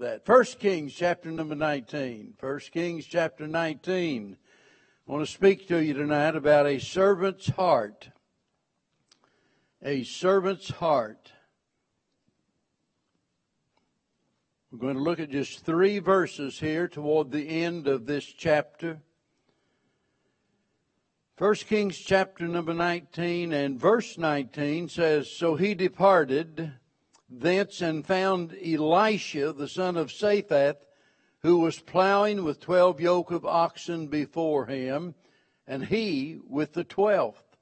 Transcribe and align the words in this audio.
that. 0.00 0.24
First 0.24 0.58
Kings 0.58 0.94
chapter 0.94 1.30
number 1.30 1.54
19. 1.54 2.34
First 2.38 2.72
Kings 2.72 3.04
chapter 3.04 3.46
19. 3.46 4.36
I 5.06 5.12
want 5.12 5.26
to 5.26 5.30
speak 5.30 5.68
to 5.68 5.82
you 5.82 5.92
tonight 5.92 6.36
about 6.36 6.66
a 6.66 6.78
servant's 6.78 7.48
heart. 7.48 8.08
A 9.82 10.02
servant's 10.04 10.70
heart. 10.70 11.32
We're 14.72 14.78
going 14.78 14.96
to 14.96 15.02
look 15.02 15.20
at 15.20 15.30
just 15.30 15.66
three 15.66 15.98
verses 15.98 16.58
here 16.58 16.88
toward 16.88 17.30
the 17.30 17.48
end 17.48 17.86
of 17.86 18.06
this 18.06 18.24
chapter. 18.24 19.00
First 21.36 21.66
Kings 21.66 21.98
chapter 21.98 22.48
number 22.48 22.72
19 22.72 23.52
and 23.52 23.78
verse 23.78 24.16
19 24.16 24.88
says, 24.88 25.30
So 25.30 25.56
he 25.56 25.74
departed 25.74 26.72
thence 27.30 27.80
and 27.80 28.04
found 28.04 28.56
Elisha, 28.60 29.52
the 29.52 29.68
son 29.68 29.96
of 29.96 30.10
Shaphat, 30.10 30.76
who 31.42 31.58
was 31.58 31.78
plowing 31.78 32.44
with 32.44 32.60
twelve 32.60 33.00
yoke 33.00 33.30
of 33.30 33.46
oxen 33.46 34.08
before 34.08 34.66
him, 34.66 35.14
and 35.66 35.86
he 35.86 36.38
with 36.46 36.72
the 36.72 36.84
twelfth. 36.84 37.56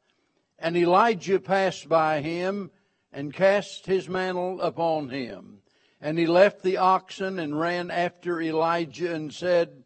And 0.59 0.77
Elijah 0.77 1.39
passed 1.39 1.89
by 1.89 2.21
him 2.21 2.71
and 3.13 3.33
cast 3.33 3.87
his 3.87 4.09
mantle 4.09 4.61
upon 4.61 5.11
him. 5.11 5.59
And 6.01 6.19
he 6.19 6.27
left 6.27 6.63
the 6.63 6.79
oxen 6.79 7.39
and 7.39 7.59
ran 7.59 7.91
after 7.91 8.41
Elijah 8.41 9.15
and 9.15 9.33
said, 9.33 9.85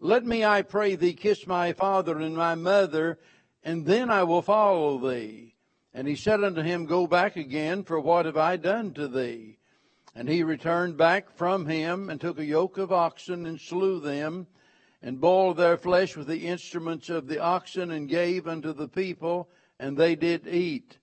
Let 0.00 0.24
me, 0.24 0.44
I 0.44 0.62
pray 0.62 0.94
thee, 0.94 1.14
kiss 1.14 1.46
my 1.46 1.72
father 1.72 2.18
and 2.18 2.36
my 2.36 2.54
mother, 2.54 3.18
and 3.62 3.84
then 3.84 4.10
I 4.10 4.24
will 4.24 4.42
follow 4.42 4.98
thee. 4.98 5.54
And 5.94 6.06
he 6.06 6.16
said 6.16 6.44
unto 6.44 6.62
him, 6.62 6.86
Go 6.86 7.06
back 7.06 7.36
again, 7.36 7.82
for 7.82 7.98
what 7.98 8.26
have 8.26 8.36
I 8.36 8.56
done 8.56 8.92
to 8.94 9.08
thee? 9.08 9.58
And 10.14 10.28
he 10.28 10.42
returned 10.42 10.96
back 10.96 11.30
from 11.30 11.66
him, 11.66 12.10
and 12.10 12.20
took 12.20 12.38
a 12.38 12.44
yoke 12.44 12.78
of 12.78 12.92
oxen, 12.92 13.46
and 13.46 13.60
slew 13.60 14.00
them, 14.00 14.46
and 15.02 15.20
boiled 15.20 15.56
their 15.56 15.76
flesh 15.76 16.16
with 16.16 16.26
the 16.26 16.46
instruments 16.46 17.08
of 17.08 17.26
the 17.26 17.38
oxen, 17.38 17.90
and 17.90 18.08
gave 18.08 18.46
unto 18.46 18.72
the 18.72 18.88
people, 18.88 19.48
and 19.78 19.96
they 19.96 20.14
did 20.14 20.46
eat. 20.46 20.98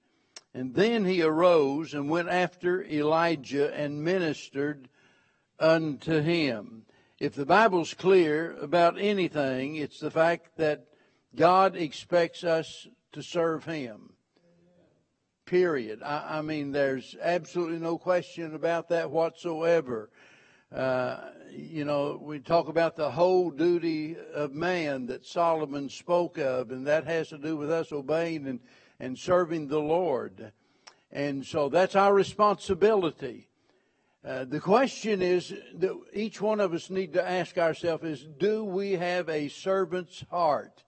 And 0.53 0.73
then 0.73 1.03
he 1.05 1.21
arose 1.21 1.93
and 1.93 2.09
went 2.09 2.29
after 2.29 2.83
Elijah 2.83 3.73
and 3.73 4.03
ministered 4.03 4.87
unto 5.59 6.21
him. 6.21 6.85
If 7.19 7.35
the 7.35 7.45
Bible's 7.45 7.93
clear 7.93 8.55
about 8.61 8.99
anything, 8.99 9.75
it's 9.77 9.99
the 9.99 10.11
fact 10.11 10.57
that 10.57 10.85
God 11.35 11.75
expects 11.75 12.43
us 12.43 12.87
to 13.13 13.21
serve 13.21 13.65
him. 13.65 14.13
Period. 15.45 16.01
I, 16.03 16.39
I 16.39 16.41
mean, 16.41 16.71
there's 16.71 17.15
absolutely 17.21 17.79
no 17.79 17.97
question 17.97 18.55
about 18.55 18.89
that 18.89 19.11
whatsoever. 19.11 20.09
Uh, 20.73 21.17
you 21.51 21.85
know, 21.85 22.19
we 22.21 22.39
talk 22.39 22.67
about 22.67 22.95
the 22.95 23.11
whole 23.11 23.51
duty 23.51 24.17
of 24.33 24.53
man 24.53 25.05
that 25.05 25.25
Solomon 25.25 25.89
spoke 25.89 26.37
of, 26.37 26.71
and 26.71 26.87
that 26.87 27.05
has 27.05 27.29
to 27.29 27.37
do 27.37 27.55
with 27.55 27.71
us 27.71 27.91
obeying 27.91 28.47
and 28.47 28.59
and 28.99 29.17
serving 29.17 29.67
the 29.67 29.79
Lord. 29.79 30.51
And 31.11 31.45
so 31.45 31.69
that's 31.69 31.95
our 31.95 32.13
responsibility. 32.13 33.49
Uh, 34.25 34.45
the 34.45 34.59
question 34.59 35.21
is 35.21 35.53
that 35.75 35.99
each 36.13 36.41
one 36.41 36.59
of 36.59 36.73
us 36.73 36.89
need 36.89 37.13
to 37.13 37.29
ask 37.29 37.57
ourselves 37.57 38.03
is, 38.03 38.27
do 38.39 38.63
we 38.63 38.93
have 38.93 39.29
a 39.29 39.49
servant's 39.49 40.23
heart? 40.31 40.83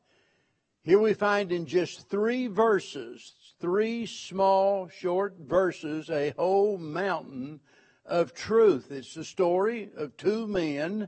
Here 0.83 0.99
we 0.99 1.13
find 1.13 1.51
in 1.51 1.65
just 1.65 2.09
three 2.09 2.47
verses, 2.47 3.35
three 3.59 4.05
small, 4.05 4.87
short 4.87 5.35
verses, 5.39 6.09
a 6.09 6.33
whole 6.37 6.77
mountain 6.77 7.59
of 8.05 8.33
truth. 8.33 8.91
It's 8.91 9.13
the 9.13 9.23
story 9.23 9.89
of 9.97 10.17
two 10.17 10.47
men. 10.47 11.07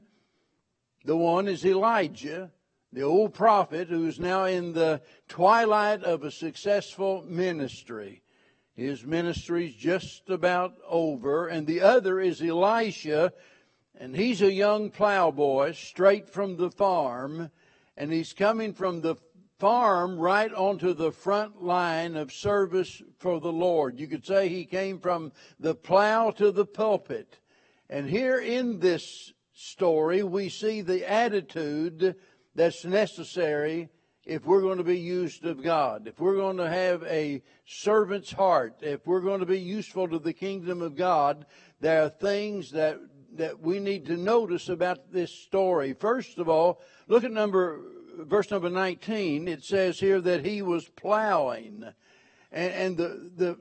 The 1.06 1.16
one 1.16 1.48
is 1.48 1.66
Elijah, 1.66 2.52
the 2.92 3.04
old 3.04 3.34
prophet 3.34 3.88
who 3.88 4.08
is 4.08 4.20
now 4.20 4.46
in 4.46 4.74
the 4.74 5.02
twilight 5.28 6.04
of 6.04 6.24
a 6.24 6.32
successful 6.32 7.24
ministry. 7.28 8.24
His 8.76 9.06
ministry's 9.06 9.76
just 9.76 10.30
about 10.30 10.76
over. 10.88 11.48
And 11.48 11.68
the 11.68 11.82
other 11.82 12.20
is 12.20 12.42
Elisha, 12.42 13.34
and 14.00 14.16
he's 14.16 14.42
a 14.42 14.52
young 14.52 14.90
plowboy 14.90 15.74
straight 15.74 16.30
from 16.30 16.58
the 16.58 16.72
farm, 16.72 17.52
and 17.98 18.12
he's 18.12 18.34
coming 18.34 18.74
from 18.74 19.02
the 19.02 19.16
farm 19.60 20.18
right 20.18 20.54
onto 20.54 20.94
the 20.94 21.12
front 21.12 21.62
line 21.62 22.16
of 22.16 22.32
service 22.32 23.02
for 23.18 23.40
the 23.40 23.52
Lord. 23.52 24.00
You 24.00 24.08
could 24.08 24.26
say 24.26 24.48
he 24.48 24.66
came 24.66 25.00
from 25.00 25.34
the 25.60 25.76
plow 25.76 26.32
to 26.32 26.52
the 26.52 26.66
pulpit. 26.66 27.40
And 27.90 28.10
here 28.10 28.40
in 28.40 28.80
this 28.80 29.34
story, 29.54 30.24
we 30.24 30.48
see 30.48 30.82
the 30.82 31.10
attitude 31.10 32.16
that's 32.56 32.86
necessary 32.86 33.90
if 34.26 34.46
we're 34.46 34.62
going 34.62 34.78
to 34.78 34.84
be 34.84 35.00
used 35.00 35.44
of 35.46 35.62
God, 35.62 36.08
if 36.08 36.20
we're 36.20 36.36
going 36.36 36.58
to 36.58 36.70
have 36.70 37.04
a 37.04 37.42
servant's 37.66 38.32
heart, 38.32 38.78
if 38.82 39.06
we're 39.08 39.22
going 39.22 39.40
to 39.40 39.46
be 39.46 39.60
useful 39.60 40.08
to 40.08 40.20
the 40.20 40.34
kingdom 40.34 40.82
of 40.82 40.96
God, 40.96 41.46
there 41.82 42.04
are 42.04 42.10
things 42.10 42.72
that 42.72 43.00
that 43.36 43.60
we 43.60 43.80
need 43.80 44.06
to 44.08 44.18
notice 44.18 44.70
about 44.70 45.12
this 45.12 45.32
story. 45.32 45.94
First 45.94 46.40
of 46.40 46.50
all, 46.50 46.82
look 47.08 47.24
at 47.24 47.32
number 47.32 47.80
verse 48.18 48.50
number 48.52 48.70
19. 48.70 49.48
It 49.48 49.64
says 49.64 50.00
here 50.00 50.22
that 50.22 50.46
he 50.46 50.62
was 50.62 50.88
plowing. 50.88 51.86
And, 52.52 52.74
and 52.74 52.98
the, 52.98 53.32
the, 53.36 53.58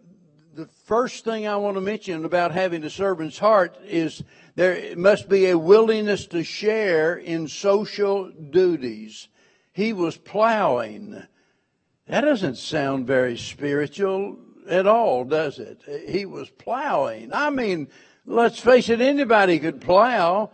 the 0.55 0.67
first 0.67 1.25
thing 1.25 1.47
I 1.47 1.57
want 1.57 1.77
to 1.77 1.81
mention 1.81 2.25
about 2.25 2.53
having 2.53 2.83
a 2.85 2.91
servant's 2.91 3.39
heart 3.39 3.79
is 3.85 4.23
there 4.57 4.97
must 4.97 5.29
be 5.29 5.47
a 5.47 5.59
willingness 5.59 6.27
to 6.29 6.43
share 6.43 7.17
in 7.17 7.49
social 7.49 8.31
duties. 8.31 9.29
He 9.73 9.93
was 9.93 10.17
plowing. 10.17 11.23
That 12.07 12.23
doesn't 12.23 12.57
sound 12.57 13.07
very 13.07 13.37
spiritual 13.37 14.39
at 14.69 14.87
all, 14.87 15.25
does 15.25 15.59
it? 15.59 15.83
He 16.09 16.27
was 16.27 16.51
plowing. 16.51 17.31
I 17.33 17.51
mean, 17.51 17.89
let's 18.27 18.59
face 18.59 18.89
it, 18.89 19.01
anybody 19.01 19.59
could 19.59 19.81
plow. 19.81 20.51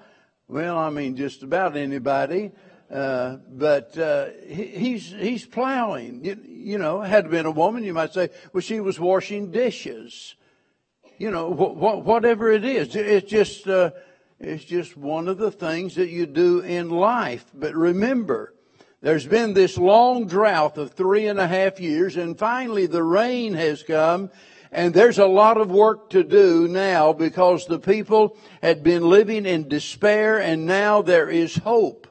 Well, 0.48 0.76
I 0.76 0.90
mean, 0.90 1.16
just 1.16 1.42
about 1.42 1.76
anybody. 1.76 2.52
Uh, 2.90 3.36
but 3.50 3.96
uh, 3.98 4.28
he, 4.46 4.66
he's 4.66 5.10
he's 5.10 5.46
plowing. 5.46 6.24
You, 6.24 6.38
you, 6.46 6.78
know, 6.78 7.00
had 7.00 7.26
it 7.26 7.30
been 7.30 7.46
a 7.46 7.50
woman, 7.50 7.82
you 7.82 7.94
might 7.94 8.12
say, 8.12 8.28
well, 8.52 8.60
she 8.60 8.80
was 8.80 9.00
washing 9.00 9.50
dishes. 9.50 10.36
You 11.18 11.30
know, 11.30 11.52
wh- 11.52 11.78
wh- 11.78 12.06
whatever 12.06 12.50
it 12.50 12.64
is, 12.64 12.94
it's 12.94 13.30
just 13.30 13.66
uh, 13.66 13.90
it's 14.38 14.64
just 14.64 14.96
one 14.96 15.28
of 15.28 15.38
the 15.38 15.50
things 15.50 15.94
that 15.94 16.10
you 16.10 16.26
do 16.26 16.60
in 16.60 16.90
life. 16.90 17.46
But 17.54 17.74
remember, 17.74 18.54
there's 19.00 19.26
been 19.26 19.54
this 19.54 19.78
long 19.78 20.26
drought 20.26 20.76
of 20.76 20.92
three 20.92 21.26
and 21.26 21.38
a 21.38 21.46
half 21.46 21.80
years, 21.80 22.16
and 22.16 22.38
finally 22.38 22.86
the 22.86 23.02
rain 23.02 23.54
has 23.54 23.82
come. 23.82 24.30
And 24.72 24.92
there's 24.92 25.20
a 25.20 25.26
lot 25.26 25.56
of 25.56 25.70
work 25.70 26.10
to 26.10 26.24
do 26.24 26.66
now 26.66 27.12
because 27.12 27.66
the 27.66 27.78
people 27.78 28.36
had 28.60 28.82
been 28.82 29.08
living 29.08 29.46
in 29.46 29.68
despair 29.68 30.40
and 30.40 30.66
now 30.66 31.00
there 31.00 31.30
is 31.30 31.54
hope. 31.54 32.08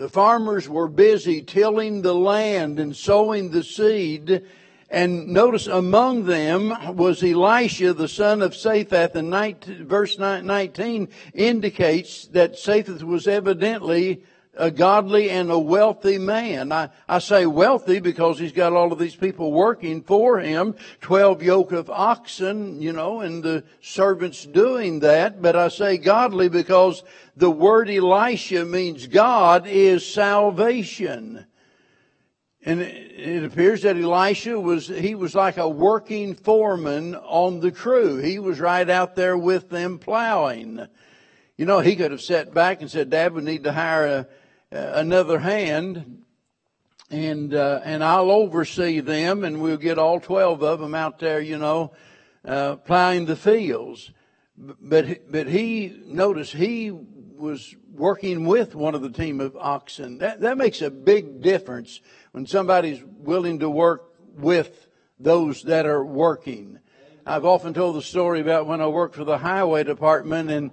The 0.00 0.08
farmers 0.08 0.66
were 0.66 0.88
busy 0.88 1.42
tilling 1.42 2.00
the 2.00 2.14
land 2.14 2.80
and 2.80 2.96
sowing 2.96 3.50
the 3.50 3.62
seed. 3.62 4.46
And 4.88 5.28
notice 5.28 5.66
among 5.66 6.24
them 6.24 6.96
was 6.96 7.22
Elisha, 7.22 7.92
the 7.92 8.08
son 8.08 8.40
of 8.40 8.52
Shaphat. 8.52 9.14
And 9.14 9.28
19, 9.28 9.86
verse 9.86 10.18
19 10.18 11.06
indicates 11.34 12.24
that 12.28 12.54
Shaphat 12.54 13.02
was 13.02 13.28
evidently 13.28 14.22
a 14.60 14.70
godly 14.70 15.30
and 15.30 15.50
a 15.50 15.58
wealthy 15.58 16.18
man. 16.18 16.70
I, 16.70 16.90
I 17.08 17.18
say 17.18 17.46
wealthy 17.46 17.98
because 17.98 18.38
he's 18.38 18.52
got 18.52 18.74
all 18.74 18.92
of 18.92 18.98
these 18.98 19.16
people 19.16 19.52
working 19.52 20.02
for 20.02 20.38
him, 20.38 20.76
12 21.00 21.42
yoke 21.42 21.72
of 21.72 21.88
oxen, 21.88 22.80
you 22.80 22.92
know, 22.92 23.20
and 23.20 23.42
the 23.42 23.64
servants 23.80 24.44
doing 24.44 25.00
that. 25.00 25.40
But 25.40 25.56
I 25.56 25.68
say 25.68 25.96
godly 25.96 26.50
because 26.50 27.02
the 27.36 27.50
word 27.50 27.88
Elisha 27.88 28.66
means 28.66 29.06
God 29.06 29.66
is 29.66 30.06
salvation. 30.06 31.46
And 32.62 32.82
it 32.82 33.42
appears 33.42 33.82
that 33.82 33.96
Elisha 33.96 34.60
was, 34.60 34.88
he 34.88 35.14
was 35.14 35.34
like 35.34 35.56
a 35.56 35.66
working 35.66 36.34
foreman 36.34 37.14
on 37.14 37.60
the 37.60 37.72
crew. 37.72 38.18
He 38.18 38.38
was 38.38 38.60
right 38.60 38.88
out 38.90 39.16
there 39.16 39.38
with 39.38 39.70
them 39.70 39.98
plowing. 39.98 40.86
You 41.56 41.64
know, 41.64 41.80
he 41.80 41.96
could 41.96 42.10
have 42.10 42.20
sat 42.20 42.52
back 42.52 42.82
and 42.82 42.90
said, 42.90 43.08
Dad, 43.08 43.32
we 43.32 43.42
need 43.42 43.64
to 43.64 43.72
hire 43.72 44.06
a, 44.06 44.26
another 44.70 45.38
hand 45.38 46.22
and, 47.10 47.54
uh, 47.54 47.80
and 47.84 48.04
I'll 48.04 48.30
oversee 48.30 49.00
them 49.00 49.44
and 49.44 49.60
we'll 49.60 49.76
get 49.76 49.98
all 49.98 50.20
12 50.20 50.62
of 50.62 50.80
them 50.80 50.94
out 50.94 51.18
there, 51.18 51.40
you 51.40 51.58
know, 51.58 51.92
uh, 52.44 52.76
plowing 52.76 53.26
the 53.26 53.36
fields. 53.36 54.12
But, 54.56 55.30
but 55.30 55.48
he, 55.48 56.00
notice 56.06 56.52
he 56.52 56.90
was 56.90 57.74
working 57.92 58.46
with 58.46 58.74
one 58.74 58.94
of 58.94 59.02
the 59.02 59.10
team 59.10 59.40
of 59.40 59.56
oxen. 59.56 60.18
That, 60.18 60.40
that 60.40 60.58
makes 60.58 60.82
a 60.82 60.90
big 60.90 61.42
difference 61.42 62.00
when 62.32 62.46
somebody's 62.46 63.02
willing 63.04 63.58
to 63.60 63.70
work 63.70 64.14
with 64.36 64.86
those 65.18 65.62
that 65.64 65.86
are 65.86 66.04
working. 66.04 66.78
I've 67.26 67.44
often 67.44 67.74
told 67.74 67.96
the 67.96 68.02
story 68.02 68.40
about 68.40 68.66
when 68.66 68.80
I 68.80 68.86
worked 68.86 69.16
for 69.16 69.24
the 69.24 69.38
highway 69.38 69.84
department 69.84 70.50
and 70.50 70.70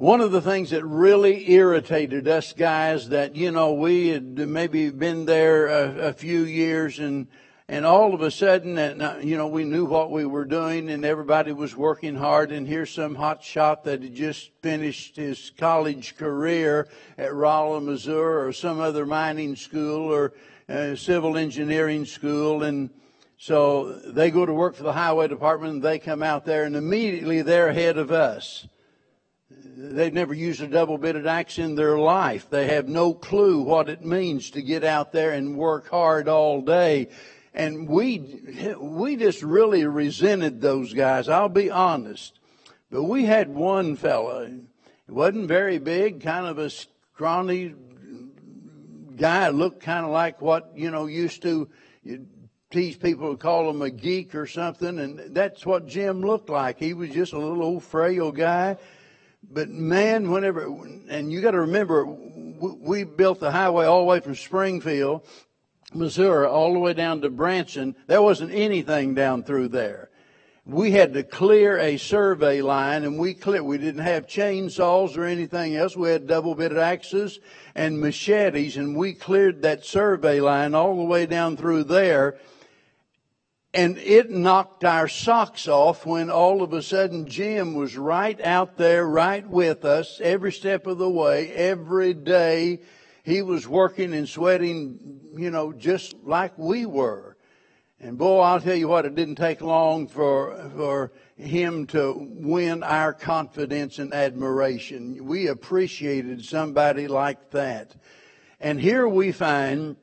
one 0.00 0.22
of 0.22 0.32
the 0.32 0.40
things 0.40 0.70
that 0.70 0.82
really 0.82 1.52
irritated 1.52 2.26
us 2.26 2.54
guys 2.54 3.10
that, 3.10 3.36
you 3.36 3.50
know, 3.50 3.74
we 3.74 4.08
had 4.08 4.38
maybe 4.48 4.88
been 4.88 5.26
there 5.26 5.66
a, 5.66 6.08
a 6.08 6.12
few 6.14 6.44
years 6.44 6.98
and, 6.98 7.26
and 7.68 7.84
all 7.84 8.14
of 8.14 8.22
a 8.22 8.30
sudden, 8.30 8.78
and, 8.78 9.02
uh, 9.02 9.16
you 9.20 9.36
know, 9.36 9.46
we 9.46 9.62
knew 9.62 9.84
what 9.84 10.10
we 10.10 10.24
were 10.24 10.46
doing 10.46 10.88
and 10.88 11.04
everybody 11.04 11.52
was 11.52 11.76
working 11.76 12.14
hard 12.14 12.50
and 12.50 12.66
here's 12.66 12.88
some 12.88 13.14
hot 13.14 13.44
shot 13.44 13.84
that 13.84 14.02
had 14.02 14.14
just 14.14 14.50
finished 14.62 15.16
his 15.16 15.52
college 15.58 16.16
career 16.16 16.88
at 17.18 17.34
Rolla, 17.34 17.82
Missouri 17.82 18.48
or 18.48 18.54
some 18.54 18.80
other 18.80 19.04
mining 19.04 19.54
school 19.54 20.10
or 20.10 20.32
uh, 20.70 20.94
civil 20.94 21.36
engineering 21.36 22.06
school 22.06 22.62
and, 22.62 22.88
so 23.36 23.92
they 23.92 24.30
go 24.30 24.46
to 24.46 24.52
work 24.54 24.76
for 24.76 24.82
the 24.82 24.94
highway 24.94 25.28
department 25.28 25.74
and 25.74 25.82
they 25.82 25.98
come 25.98 26.22
out 26.22 26.46
there 26.46 26.64
and 26.64 26.74
immediately 26.74 27.42
they're 27.42 27.68
ahead 27.68 27.98
of 27.98 28.10
us. 28.10 28.66
They've 29.76 30.12
never 30.12 30.34
used 30.34 30.60
a 30.60 30.66
double 30.66 30.98
bitted 30.98 31.26
axe 31.26 31.58
in 31.58 31.74
their 31.74 31.98
life. 31.98 32.50
They 32.50 32.66
have 32.68 32.88
no 32.88 33.14
clue 33.14 33.62
what 33.62 33.88
it 33.88 34.04
means 34.04 34.50
to 34.50 34.62
get 34.62 34.84
out 34.84 35.12
there 35.12 35.32
and 35.32 35.56
work 35.56 35.88
hard 35.88 36.28
all 36.28 36.60
day. 36.60 37.08
And 37.54 37.88
we, 37.88 38.76
we 38.78 39.16
just 39.16 39.42
really 39.42 39.84
resented 39.84 40.60
those 40.60 40.92
guys. 40.92 41.28
I'll 41.28 41.48
be 41.48 41.70
honest. 41.70 42.38
But 42.90 43.04
we 43.04 43.24
had 43.24 43.48
one 43.54 43.96
fellow. 43.96 44.46
He 44.46 45.12
wasn't 45.12 45.48
very 45.48 45.78
big, 45.78 46.20
kind 46.20 46.46
of 46.46 46.58
a 46.58 46.70
scrawny 46.70 47.74
guy, 49.16 49.48
looked 49.50 49.82
kind 49.82 50.04
of 50.04 50.12
like 50.12 50.40
what, 50.40 50.72
you 50.74 50.90
know, 50.90 51.06
used 51.06 51.42
to 51.42 51.68
tease 52.70 52.96
people 52.96 53.32
to 53.32 53.36
call 53.36 53.70
him 53.70 53.82
a 53.82 53.90
geek 53.90 54.34
or 54.34 54.46
something. 54.46 54.98
And 54.98 55.34
that's 55.34 55.64
what 55.64 55.86
Jim 55.86 56.22
looked 56.22 56.50
like. 56.50 56.78
He 56.78 56.94
was 56.94 57.10
just 57.10 57.32
a 57.32 57.38
little 57.38 57.62
old 57.62 57.84
frail 57.84 58.32
guy 58.32 58.76
but 59.50 59.68
man, 59.68 60.30
whenever, 60.30 60.62
and 61.08 61.32
you 61.32 61.40
got 61.40 61.52
to 61.52 61.60
remember, 61.60 62.04
we 62.04 63.04
built 63.04 63.40
the 63.40 63.50
highway 63.50 63.86
all 63.86 64.00
the 64.00 64.06
way 64.06 64.20
from 64.20 64.36
Springfield, 64.36 65.26
Missouri, 65.92 66.46
all 66.46 66.72
the 66.72 66.78
way 66.78 66.92
down 66.92 67.20
to 67.22 67.30
Branson. 67.30 67.96
There 68.06 68.22
wasn't 68.22 68.52
anything 68.52 69.14
down 69.14 69.42
through 69.42 69.68
there. 69.68 70.10
We 70.64 70.92
had 70.92 71.14
to 71.14 71.24
clear 71.24 71.78
a 71.78 71.96
survey 71.96 72.62
line 72.62 73.02
and 73.02 73.18
we 73.18 73.34
clear, 73.34 73.64
we 73.64 73.78
didn't 73.78 74.02
have 74.02 74.28
chainsaws 74.28 75.16
or 75.16 75.24
anything 75.24 75.74
else. 75.74 75.96
We 75.96 76.10
had 76.10 76.28
double 76.28 76.54
bitted 76.54 76.78
axes 76.78 77.40
and 77.74 77.98
machetes 77.98 78.76
and 78.76 78.94
we 78.94 79.14
cleared 79.14 79.62
that 79.62 79.84
survey 79.84 80.40
line 80.40 80.74
all 80.74 80.96
the 80.96 81.04
way 81.04 81.26
down 81.26 81.56
through 81.56 81.84
there 81.84 82.38
and 83.72 83.98
it 83.98 84.30
knocked 84.30 84.84
our 84.84 85.06
socks 85.06 85.68
off 85.68 86.04
when 86.04 86.28
all 86.28 86.62
of 86.62 86.72
a 86.72 86.82
sudden 86.82 87.26
Jim 87.26 87.74
was 87.74 87.96
right 87.96 88.40
out 88.40 88.76
there, 88.76 89.06
right 89.06 89.46
with 89.46 89.84
us, 89.84 90.20
every 90.22 90.52
step 90.52 90.86
of 90.86 90.98
the 90.98 91.08
way, 91.08 91.52
every 91.52 92.12
day. 92.12 92.80
He 93.22 93.42
was 93.42 93.68
working 93.68 94.12
and 94.12 94.28
sweating, 94.28 95.20
you 95.36 95.50
know, 95.50 95.72
just 95.72 96.16
like 96.24 96.58
we 96.58 96.84
were. 96.84 97.36
And 98.00 98.16
boy, 98.16 98.40
I'll 98.40 98.60
tell 98.60 98.74
you 98.74 98.88
what, 98.88 99.04
it 99.04 99.14
didn't 99.14 99.36
take 99.36 99.60
long 99.60 100.08
for, 100.08 100.70
for 100.74 101.12
him 101.36 101.86
to 101.88 102.14
win 102.16 102.82
our 102.82 103.12
confidence 103.12 103.98
and 103.98 104.12
admiration. 104.14 105.26
We 105.26 105.46
appreciated 105.46 106.44
somebody 106.44 107.06
like 107.08 107.50
that. 107.50 107.94
And 108.58 108.80
here 108.80 109.06
we 109.06 109.32
find 109.32 109.96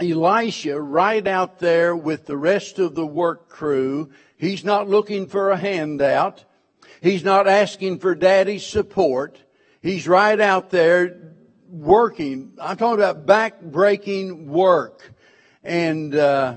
Elisha 0.00 0.80
right 0.80 1.26
out 1.26 1.58
there 1.58 1.94
with 1.94 2.26
the 2.26 2.36
rest 2.36 2.78
of 2.78 2.94
the 2.94 3.06
work 3.06 3.48
crew. 3.48 4.10
He's 4.36 4.64
not 4.64 4.88
looking 4.88 5.26
for 5.26 5.50
a 5.50 5.56
handout. 5.56 6.44
He's 7.02 7.22
not 7.22 7.46
asking 7.46 7.98
for 7.98 8.14
daddy's 8.14 8.64
support. 8.64 9.38
He's 9.82 10.08
right 10.08 10.40
out 10.40 10.70
there 10.70 11.34
working. 11.68 12.54
I'm 12.60 12.76
talking 12.76 13.00
about 13.00 13.26
back-breaking 13.26 14.48
work. 14.48 15.12
And 15.62 16.14
uh, 16.14 16.56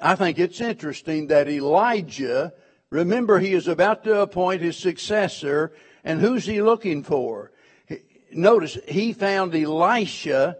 I 0.00 0.14
think 0.14 0.38
it's 0.38 0.60
interesting 0.60 1.28
that 1.28 1.48
Elijah, 1.48 2.52
remember 2.90 3.38
he 3.38 3.54
is 3.54 3.66
about 3.66 4.04
to 4.04 4.20
appoint 4.20 4.62
his 4.62 4.76
successor, 4.76 5.72
and 6.04 6.20
who's 6.20 6.44
he 6.44 6.60
looking 6.60 7.02
for? 7.02 7.52
Notice 8.30 8.78
he 8.86 9.12
found 9.14 9.54
Elisha 9.54 10.58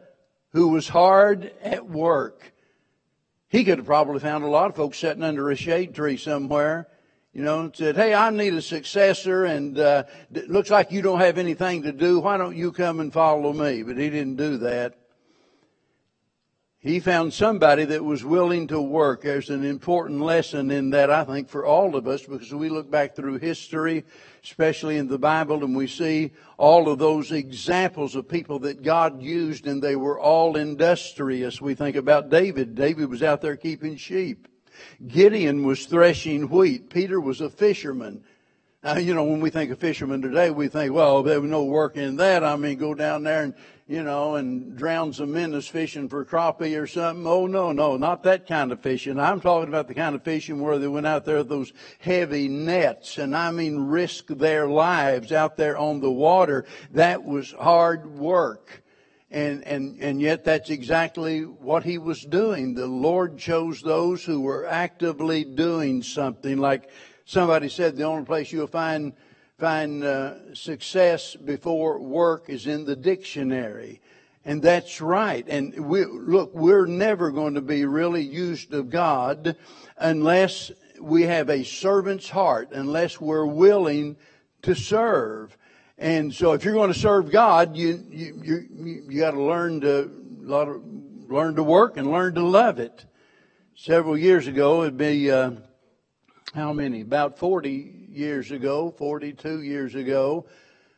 who 0.52 0.68
was 0.68 0.88
hard 0.88 1.52
at 1.62 1.88
work. 1.88 2.52
He 3.48 3.64
could 3.64 3.78
have 3.78 3.86
probably 3.86 4.20
found 4.20 4.44
a 4.44 4.48
lot 4.48 4.70
of 4.70 4.76
folks 4.76 4.98
sitting 4.98 5.22
under 5.22 5.50
a 5.50 5.56
shade 5.56 5.94
tree 5.94 6.16
somewhere, 6.16 6.88
you 7.32 7.42
know, 7.42 7.60
and 7.60 7.76
said, 7.76 7.96
Hey, 7.96 8.14
I 8.14 8.30
need 8.30 8.54
a 8.54 8.62
successor 8.62 9.44
and, 9.44 9.78
uh, 9.78 10.04
it 10.32 10.50
looks 10.50 10.70
like 10.70 10.92
you 10.92 11.02
don't 11.02 11.20
have 11.20 11.38
anything 11.38 11.82
to 11.82 11.92
do. 11.92 12.20
Why 12.20 12.36
don't 12.36 12.56
you 12.56 12.72
come 12.72 13.00
and 13.00 13.12
follow 13.12 13.52
me? 13.52 13.82
But 13.82 13.96
he 13.96 14.10
didn't 14.10 14.36
do 14.36 14.58
that. 14.58 14.94
He 16.88 17.00
found 17.00 17.34
somebody 17.34 17.84
that 17.84 18.02
was 18.02 18.24
willing 18.24 18.68
to 18.68 18.80
work. 18.80 19.20
There's 19.20 19.50
an 19.50 19.62
important 19.62 20.22
lesson 20.22 20.70
in 20.70 20.88
that, 20.90 21.10
I 21.10 21.22
think, 21.22 21.50
for 21.50 21.66
all 21.66 21.96
of 21.96 22.08
us, 22.08 22.22
because 22.22 22.54
we 22.54 22.70
look 22.70 22.90
back 22.90 23.14
through 23.14 23.40
history, 23.40 24.06
especially 24.42 24.96
in 24.96 25.06
the 25.06 25.18
Bible, 25.18 25.62
and 25.64 25.76
we 25.76 25.86
see 25.86 26.30
all 26.56 26.88
of 26.88 26.98
those 26.98 27.30
examples 27.30 28.16
of 28.16 28.26
people 28.26 28.60
that 28.60 28.82
God 28.82 29.20
used, 29.20 29.66
and 29.66 29.82
they 29.82 29.96
were 29.96 30.18
all 30.18 30.56
industrious. 30.56 31.60
We 31.60 31.74
think 31.74 31.94
about 31.94 32.30
David. 32.30 32.74
David 32.74 33.10
was 33.10 33.22
out 33.22 33.42
there 33.42 33.58
keeping 33.58 33.96
sheep. 33.96 34.48
Gideon 35.06 35.66
was 35.66 35.84
threshing 35.84 36.48
wheat. 36.48 36.88
Peter 36.88 37.20
was 37.20 37.42
a 37.42 37.50
fisherman. 37.50 38.24
Now, 38.82 38.96
you 38.96 39.12
know, 39.12 39.24
when 39.24 39.40
we 39.40 39.50
think 39.50 39.70
of 39.70 39.78
fishermen 39.78 40.22
today, 40.22 40.48
we 40.48 40.68
think, 40.68 40.94
well, 40.94 41.22
there 41.22 41.38
was 41.38 41.50
no 41.50 41.64
work 41.64 41.98
in 41.98 42.16
that. 42.16 42.42
I 42.42 42.56
mean, 42.56 42.78
go 42.78 42.94
down 42.94 43.24
there 43.24 43.42
and 43.42 43.54
you 43.88 44.02
know, 44.02 44.34
and 44.34 44.76
drown 44.76 45.14
some 45.14 45.32
men 45.32 45.52
that's 45.52 45.66
fishing 45.66 46.10
for 46.10 46.22
crappie 46.22 46.78
or 46.78 46.86
something. 46.86 47.26
Oh, 47.26 47.46
no, 47.46 47.72
no, 47.72 47.96
not 47.96 48.22
that 48.24 48.46
kind 48.46 48.70
of 48.70 48.82
fishing. 48.82 49.18
I'm 49.18 49.40
talking 49.40 49.70
about 49.70 49.88
the 49.88 49.94
kind 49.94 50.14
of 50.14 50.22
fishing 50.22 50.60
where 50.60 50.78
they 50.78 50.86
went 50.86 51.06
out 51.06 51.24
there 51.24 51.38
with 51.38 51.48
those 51.48 51.72
heavy 51.98 52.48
nets 52.48 53.16
and 53.16 53.34
I 53.34 53.50
mean 53.50 53.78
risk 53.78 54.26
their 54.26 54.68
lives 54.68 55.32
out 55.32 55.56
there 55.56 55.78
on 55.78 56.00
the 56.00 56.10
water. 56.10 56.66
That 56.92 57.24
was 57.24 57.52
hard 57.52 58.18
work. 58.18 58.84
And, 59.30 59.66
and, 59.66 59.98
and 60.02 60.20
yet 60.20 60.44
that's 60.44 60.68
exactly 60.68 61.42
what 61.44 61.82
he 61.82 61.96
was 61.96 62.22
doing. 62.22 62.74
The 62.74 62.86
Lord 62.86 63.38
chose 63.38 63.80
those 63.80 64.22
who 64.22 64.42
were 64.42 64.66
actively 64.66 65.44
doing 65.44 66.02
something. 66.02 66.58
Like 66.58 66.90
somebody 67.24 67.70
said, 67.70 67.96
the 67.96 68.04
only 68.04 68.26
place 68.26 68.52
you'll 68.52 68.66
find 68.66 69.14
find 69.58 70.04
uh, 70.04 70.54
success 70.54 71.34
before 71.34 71.98
work 71.98 72.48
is 72.48 72.68
in 72.68 72.84
the 72.84 72.94
dictionary. 72.94 74.00
And 74.44 74.62
that's 74.62 75.00
right. 75.00 75.44
And 75.48 75.86
we, 75.86 76.04
look, 76.04 76.54
we're 76.54 76.86
never 76.86 77.32
going 77.32 77.54
to 77.54 77.60
be 77.60 77.84
really 77.84 78.22
used 78.22 78.72
of 78.72 78.88
God 78.88 79.56
unless 79.96 80.70
we 81.00 81.24
have 81.24 81.50
a 81.50 81.64
servant's 81.64 82.30
heart, 82.30 82.70
unless 82.70 83.20
we're 83.20 83.46
willing 83.46 84.16
to 84.62 84.76
serve. 84.76 85.56
And 85.98 86.32
so 86.32 86.52
if 86.52 86.64
you're 86.64 86.74
going 86.74 86.92
to 86.92 86.98
serve 86.98 87.32
God, 87.32 87.76
you, 87.76 88.04
you, 88.10 88.40
you, 88.42 89.02
you 89.08 89.18
got 89.18 89.32
to 89.32 89.42
learn 89.42 89.80
to, 89.80 90.08
lot 90.40 90.68
of 90.68 90.80
learn 91.28 91.56
to 91.56 91.64
work 91.64 91.96
and 91.96 92.10
learn 92.10 92.34
to 92.36 92.44
love 92.44 92.78
it. 92.78 93.04
Several 93.74 94.16
years 94.16 94.46
ago, 94.46 94.82
it'd 94.82 94.96
be, 94.96 95.30
uh, 95.30 95.50
how 96.54 96.72
many? 96.72 97.02
About 97.02 97.38
40 97.38 98.08
years 98.10 98.50
ago, 98.50 98.90
42 98.96 99.62
years 99.62 99.94
ago. 99.94 100.46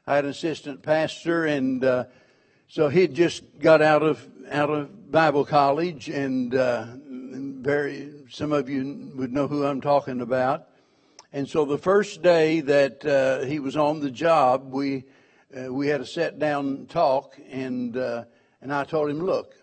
I 0.07 0.17
had 0.17 0.25
an 0.25 0.31
assistant 0.31 0.83
pastor, 0.83 1.47
and 1.47 1.85
uh, 1.85 2.05
so 2.69 2.89
he'd 2.89 3.15
just 3.15 3.43
got 3.59 3.83
out 3.83 4.03
of 4.03 4.27
out 4.51 4.71
of 4.71 5.11
Bible 5.11 5.45
college, 5.45 6.09
and 6.09 6.55
uh, 6.55 6.87
very 7.07 8.13
some 8.31 8.53
of 8.53 8.69
you 8.69 9.13
would 9.17 9.33
know 9.33 9.49
who 9.49 9.65
I'm 9.65 9.81
talking 9.81 10.21
about. 10.21 10.69
And 11.33 11.49
so 11.49 11.65
the 11.65 11.79
first 11.79 12.23
day 12.23 12.61
that 12.61 13.05
uh, 13.05 13.45
he 13.45 13.61
was 13.61 13.77
on 13.77 14.01
the 14.01 14.11
job, 14.11 14.73
we 14.73 15.05
uh, 15.57 15.73
we 15.73 15.89
had 15.89 16.01
a 16.01 16.07
sit 16.07 16.39
down 16.39 16.87
talk, 16.87 17.39
and 17.51 17.97
uh, 17.97 18.25
and 18.63 18.73
I 18.73 18.85
told 18.85 19.11
him, 19.11 19.21
look, 19.21 19.55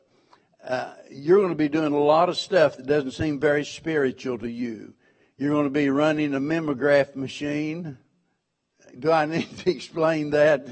uh, 0.64 0.94
you're 1.10 1.40
going 1.40 1.50
to 1.50 1.56
be 1.56 1.70
doing 1.70 1.94
a 1.94 2.00
lot 2.00 2.30
of 2.30 2.38
stuff 2.38 2.78
that 2.78 2.86
doesn't 2.86 3.12
seem 3.12 3.40
very 3.40 3.64
spiritual 3.64 4.38
to 4.40 4.50
you. 4.50 4.94
You're 5.40 5.52
going 5.52 5.66
to 5.66 5.70
be 5.70 5.92
running 5.92 6.34
a 6.34 6.40
mimeograph 6.40 7.16
machine. 7.16 8.00
Do 8.98 9.12
I 9.12 9.26
need 9.26 9.56
to 9.60 9.70
explain 9.76 10.32
that? 10.32 10.68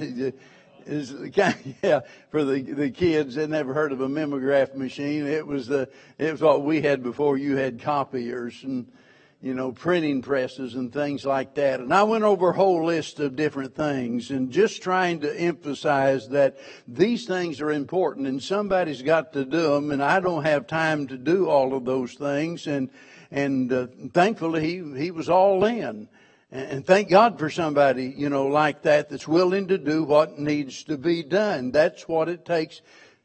Is 0.88 1.14
kind 1.36 1.76
yeah 1.84 2.02
for 2.32 2.44
the 2.44 2.62
the 2.62 2.90
kids 2.90 3.36
that 3.36 3.50
never 3.50 3.76
heard 3.76 3.92
of 3.92 4.02
a 4.02 4.10
mimeograph 4.10 4.74
machine. 4.74 5.28
It 5.28 5.46
was 5.46 5.68
the 5.68 5.90
it 6.18 6.32
was 6.32 6.42
what 6.42 6.64
we 6.64 6.82
had 6.82 7.04
before 7.04 7.38
you 7.38 7.58
had 7.58 7.80
copiers 7.80 8.64
and 8.64 8.92
you 9.40 9.54
know 9.54 9.72
printing 9.72 10.24
presses 10.24 10.74
and 10.74 10.92
things 10.92 11.26
like 11.26 11.54
that. 11.56 11.80
And 11.80 11.94
I 11.94 12.02
went 12.02 12.24
over 12.24 12.50
a 12.50 12.56
whole 12.56 12.86
list 12.86 13.20
of 13.20 13.36
different 13.36 13.76
things 13.76 14.32
and 14.32 14.52
just 14.52 14.82
trying 14.82 15.20
to 15.22 15.40
emphasize 15.40 16.30
that 16.30 16.58
these 16.88 17.26
things 17.26 17.62
are 17.62 17.72
important 17.72 18.26
and 18.26 18.42
somebody's 18.42 19.04
got 19.04 19.34
to 19.34 19.46
do 19.46 19.74
them. 19.74 19.92
And 19.92 20.02
I 20.04 20.20
don't 20.20 20.44
have 20.44 20.66
time 20.66 21.08
to 21.08 21.18
do 21.18 21.50
all 21.50 21.76
of 21.76 21.86
those 21.86 22.16
things 22.16 22.66
and 22.66 22.90
and 23.32 23.72
uh, 23.72 23.88
thankfully 24.14 24.62
he 24.62 25.00
he 25.00 25.12
was 25.12 25.30
all 25.30 25.64
in. 25.66 26.08
And 26.52 26.86
thank 26.86 27.10
God 27.10 27.38
for 27.38 27.50
somebody, 27.50 28.14
you 28.16 28.30
know, 28.30 28.48
like 28.48 28.84
that 28.84 29.10
that's 29.10 29.28
willing 29.28 29.68
to 29.68 29.78
do 29.78 30.04
what 30.04 30.40
needs 30.40 30.84
to 30.86 30.98
be 30.98 31.22
done. 31.22 31.72
That's 31.72 32.08
what 32.08 32.30
it 32.30 32.46
takes 32.46 32.82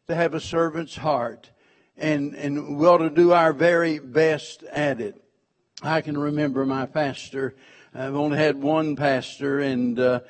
to 0.09 0.16
have 0.16 0.35
a 0.35 0.40
servant's 0.40 0.97
heart. 0.97 1.50
And, 1.97 2.35
and 2.35 2.76
we 2.76 2.87
ought 2.87 2.99
to 2.99 3.11
do 3.11 3.33
our 3.33 3.52
very 3.52 3.99
best 3.99 4.64
at 4.64 5.00
it. 5.00 5.23
I 5.83 6.00
can 6.00 6.19
remember 6.19 6.66
my 6.66 6.87
pastor. 6.87 7.54
I've 7.95 8.16
only 8.16 8.38
had 8.38 8.61
one 8.61 8.97
pastor 8.97 9.61
and, 9.61 10.00
uh, 10.00 10.21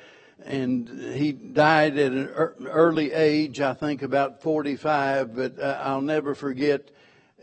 and 0.45 0.87
he 1.15 1.31
died 1.31 1.97
at 1.97 2.11
an 2.11 2.27
early 2.67 3.13
age, 3.13 3.61
I 3.61 3.73
think 3.73 4.03
about 4.03 4.43
45, 4.43 5.35
but 5.35 5.59
uh, 5.59 5.81
I'll 5.81 6.01
never 6.01 6.35
forget 6.35 6.91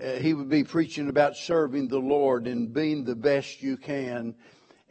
he 0.01 0.35
would 0.35 0.49
be 0.49 0.65
preaching 0.65 1.09
about 1.09 1.37
serving 1.37 1.89
the 1.89 1.99
Lord 1.99 2.47
and 2.47 2.73
being 2.73 3.05
the 3.05 3.17
best 3.17 3.63
you 3.63 3.77
can. 3.77 4.35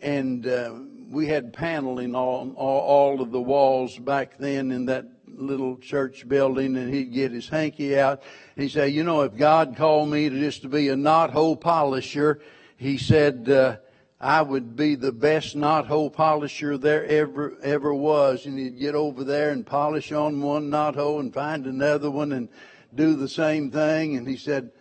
And 0.02 0.46
uh, 0.46 0.74
we 1.10 1.28
had 1.28 1.54
paneling 1.54 2.14
on 2.14 2.52
all, 2.52 2.80
all, 2.82 3.22
of 3.22 3.32
the 3.32 3.42
walls 3.42 3.98
back 3.98 4.38
then 4.38 4.72
in 4.72 4.86
that 4.86 5.06
little 5.28 5.78
church 5.78 6.28
building, 6.28 6.78
and 6.78 6.94
he'd 6.94 7.14
get 7.14 7.32
his 7.32 7.50
hanky 7.50 8.00
out. 8.00 8.22
He'd 8.56 8.70
say, 8.70 8.90
"You 8.90 9.04
know, 9.04 9.22
if 9.22 9.36
God 9.36 9.76
called 9.76 10.10
me 10.10 10.30
to 10.30 10.40
just 10.40 10.62
to 10.64 10.70
be 10.70 10.90
a 10.90 10.96
knot-hole 10.96 11.58
polisher, 11.58 12.42
he 12.78 12.98
said." 12.98 13.50
Uh, 13.50 13.78
I 14.20 14.42
would 14.42 14.76
be 14.76 14.96
the 14.96 15.12
best 15.12 15.56
knot-hole 15.56 16.10
polisher 16.10 16.76
there 16.80 17.06
ever 17.06 17.56
ever 17.62 17.94
was, 17.94 18.48
and 18.48 18.58
he'd 18.58 18.80
get 18.80 18.96
over 18.96 19.24
there 19.24 19.52
and 19.52 19.64
polish 19.64 20.12
on 20.12 20.42
one 20.42 20.72
knot-hole 20.72 21.20
and 21.20 21.32
find 21.32 21.68
another 21.68 22.10
one 22.10 22.32
and 22.32 22.50
do 22.96 23.16
the 23.16 23.30
same 23.30 23.70
thing. 23.70 24.18
And 24.18 24.28
he 24.28 24.36
said, 24.36 24.72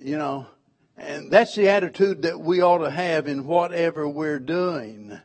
you 0.00 0.16
know, 0.16 0.46
and 0.96 1.30
that's 1.30 1.54
the 1.54 1.68
attitude 1.68 2.22
that 2.22 2.40
we 2.40 2.62
ought 2.62 2.78
to 2.78 2.90
have 2.90 3.26
in 3.26 3.46
whatever 3.46 4.08
we're 4.08 4.38
doing. 4.38 5.18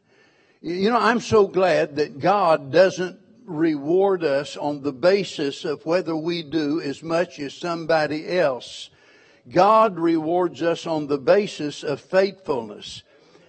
You 0.61 0.89
know, 0.89 0.97
I'm 0.97 1.19
so 1.19 1.47
glad 1.47 1.97
that 1.97 2.19
God 2.19 2.71
doesn't 2.71 3.19
reward 3.45 4.23
us 4.23 4.57
on 4.57 4.81
the 4.81 4.93
basis 4.93 5.65
of 5.65 5.85
whether 5.85 6.15
we 6.15 6.43
do 6.43 6.81
as 6.81 7.03
much 7.03 7.39
as 7.39 7.53
somebody 7.53 8.37
else. 8.37 8.89
God 9.47 9.99
rewards 9.99 10.63
us 10.63 10.87
on 10.87 11.07
the 11.07 11.19
basis 11.19 11.83
of 11.83 12.01
faithfulness. 12.01 13.03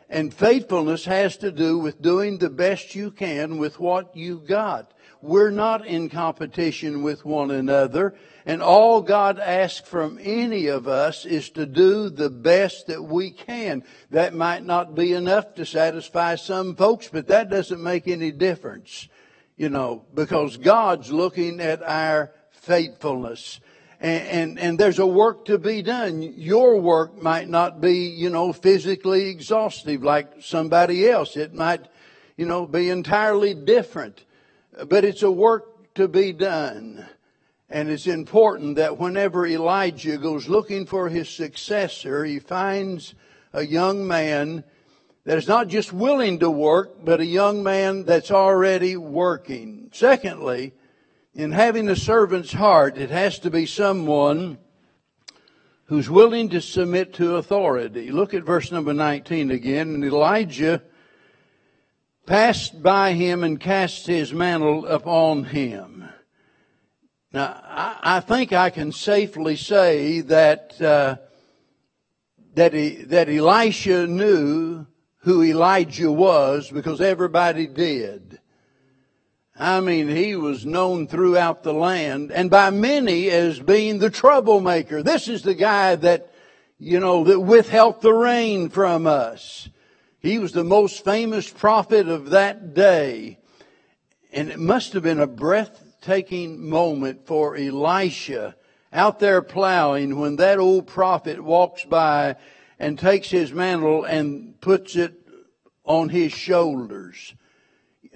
And 0.09 0.33
faithfulness 0.33 1.07
has 1.07 1.37
to 1.39 1.51
do 1.51 1.79
with 1.79 2.03
doing 2.03 2.39
the 2.39 2.51
best 2.51 2.95
you 2.95 3.11
can 3.11 3.59
with 3.59 3.81
what 3.81 4.17
you've 4.17 4.47
got. 4.47 4.93
We're 5.23 5.51
not 5.51 5.87
in 5.87 6.09
competition 6.09 7.03
with 7.03 7.25
one 7.25 7.51
another. 7.51 8.15
And 8.45 8.63
all 8.63 9.03
God 9.03 9.41
asks 9.41 9.89
from 9.89 10.19
any 10.23 10.67
of 10.67 10.87
us 10.87 11.25
is 11.25 11.51
to 11.51 11.67
do 11.67 12.11
the 12.11 12.31
best 12.31 12.87
that 12.87 13.03
we 13.03 13.31
can. 13.33 13.83
That 14.11 14.35
might 14.35 14.65
not 14.65 14.95
be 14.95 15.13
enough 15.13 15.55
to 15.55 15.67
satisfy 15.67 16.37
some 16.37 16.77
folks, 16.77 17.09
but 17.09 17.29
that 17.29 17.51
doesn't 17.51 17.83
make 17.83 18.07
any 18.07 18.31
difference, 18.31 19.09
you 19.57 19.69
know, 19.69 20.05
because 20.15 20.59
God's 20.59 21.11
looking 21.11 21.61
at 21.61 21.83
our 21.83 22.33
faithfulness. 22.51 23.61
And, 23.99 24.29
and, 24.29 24.59
and, 24.59 24.79
there's 24.79 24.99
a 24.99 25.07
work 25.07 25.47
to 25.47 25.57
be 25.57 25.81
done. 25.81 26.21
Your 26.21 26.79
work 26.79 27.21
might 27.23 27.49
not 27.49 27.81
be, 27.81 28.09
you 28.09 28.29
know, 28.29 28.53
physically 28.53 29.29
exhaustive 29.29 30.03
like 30.03 30.43
somebody 30.43 31.09
else. 31.09 31.35
It 31.35 31.55
might, 31.55 31.87
you 32.37 32.45
know, 32.45 32.67
be 32.67 32.91
entirely 32.91 33.55
different. 33.55 34.26
But 34.85 35.05
it's 35.05 35.23
a 35.23 35.31
work 35.31 35.95
to 35.95 36.09
be 36.09 36.33
done. 36.33 37.07
And 37.69 37.91
it's 37.91 38.07
important 38.07 38.77
that 38.77 38.99
whenever 38.99 39.47
Elijah 39.47 40.19
goes 40.19 40.49
looking 40.49 40.87
for 40.87 41.09
his 41.09 41.29
successor, 41.29 42.25
he 42.25 42.39
finds 42.39 43.15
a 43.53 43.67
young 43.67 44.07
man 44.07 44.63
that 45.25 45.39
is 45.39 45.49
not 45.49 45.67
just 45.67 45.93
willing 45.93 46.39
to 46.39 46.51
work, 46.51 47.05
but 47.05 47.21
a 47.21 47.27
young 47.27 47.63
man 47.65 48.05
that's 48.05 48.31
already 48.31 48.97
working. 48.97 49.91
Secondly, 49.93 50.75
in 51.35 51.51
having 51.51 51.89
a 51.89 51.97
servant's 51.97 52.53
heart, 52.53 52.97
it 52.97 53.11
has 53.11 53.41
to 53.41 53.51
be 53.51 53.67
someone 53.67 54.59
who's 55.87 56.09
willing 56.09 56.49
to 56.51 56.61
submit 56.61 57.15
to 57.15 57.37
authority. 57.37 58.13
Look 58.13 58.35
at 58.35 58.45
verse 58.45 58.71
number 58.71 58.95
19 58.95 59.51
again. 59.51 59.95
And 59.95 60.05
Elijah 60.05 60.83
passed 62.27 62.83
by 62.83 63.13
him 63.13 63.45
and 63.45 63.61
cast 63.61 64.07
his 64.07 64.33
mantle 64.33 64.87
upon 64.87 65.45
him. 65.45 66.09
Now, 67.33 67.61
I, 67.65 67.99
I 68.03 68.21
think 68.21 68.53
I 68.53 68.71
can 68.71 68.93
safely 68.93 69.57
say 69.57 70.21
that 70.23 70.81
uh, 70.81 71.17
that 72.55 72.73
he, 72.73 73.03
that 73.05 73.29
Elisha 73.29 74.07
knew 74.07 74.87
who 75.19 75.43
Elijah 75.43 76.11
was 76.11 76.71
because 76.71 77.01
everybody 77.01 77.67
did. 77.67 78.41
I 79.59 79.81
mean, 79.81 80.09
he 80.09 80.37
was 80.37 80.67
known 80.67 81.07
throughout 81.07 81.63
the 81.63 81.73
land 81.73 82.31
and 82.31 82.51
by 82.51 82.71
many 82.71 83.31
as 83.31 83.61
being 83.61 83.99
the 83.99 84.11
troublemaker. 84.11 85.03
This 85.03 85.29
is 85.29 85.43
the 85.43 85.55
guy 85.55 85.97
that, 85.97 86.31
you 86.79 87.01
know, 87.01 87.25
that 87.25 87.41
withheld 87.41 88.03
the 88.03 88.13
rain 88.13 88.69
from 88.69 89.07
us. 89.07 89.69
He 90.27 90.41
was 90.41 90.51
the 90.51 90.65
most 90.65 91.05
famous 91.05 91.49
prophet 91.49 92.09
of 92.09 92.31
that 92.31 92.75
day. 92.75 93.39
And 94.33 94.51
it 94.51 94.59
must 94.59 94.93
have 94.95 95.05
been 95.05 95.21
a 95.21 95.27
breathtaking 95.29 96.69
moment 96.69 97.29
for 97.29 97.57
Elisha 97.57 98.57
out 98.93 99.21
there 99.21 99.41
plowing 99.41 100.19
when 100.19 100.35
that 100.37 100.59
old 100.59 100.89
prophet 100.89 101.45
walks 101.45 101.85
by 101.85 102.35
and 102.81 102.99
takes 102.99 103.31
his 103.31 103.53
mantle 103.53 104.03
and 104.03 104.61
puts 104.61 104.97
it 104.97 105.15
on 105.85 106.09
his 106.09 106.33
shoulders. 106.33 107.35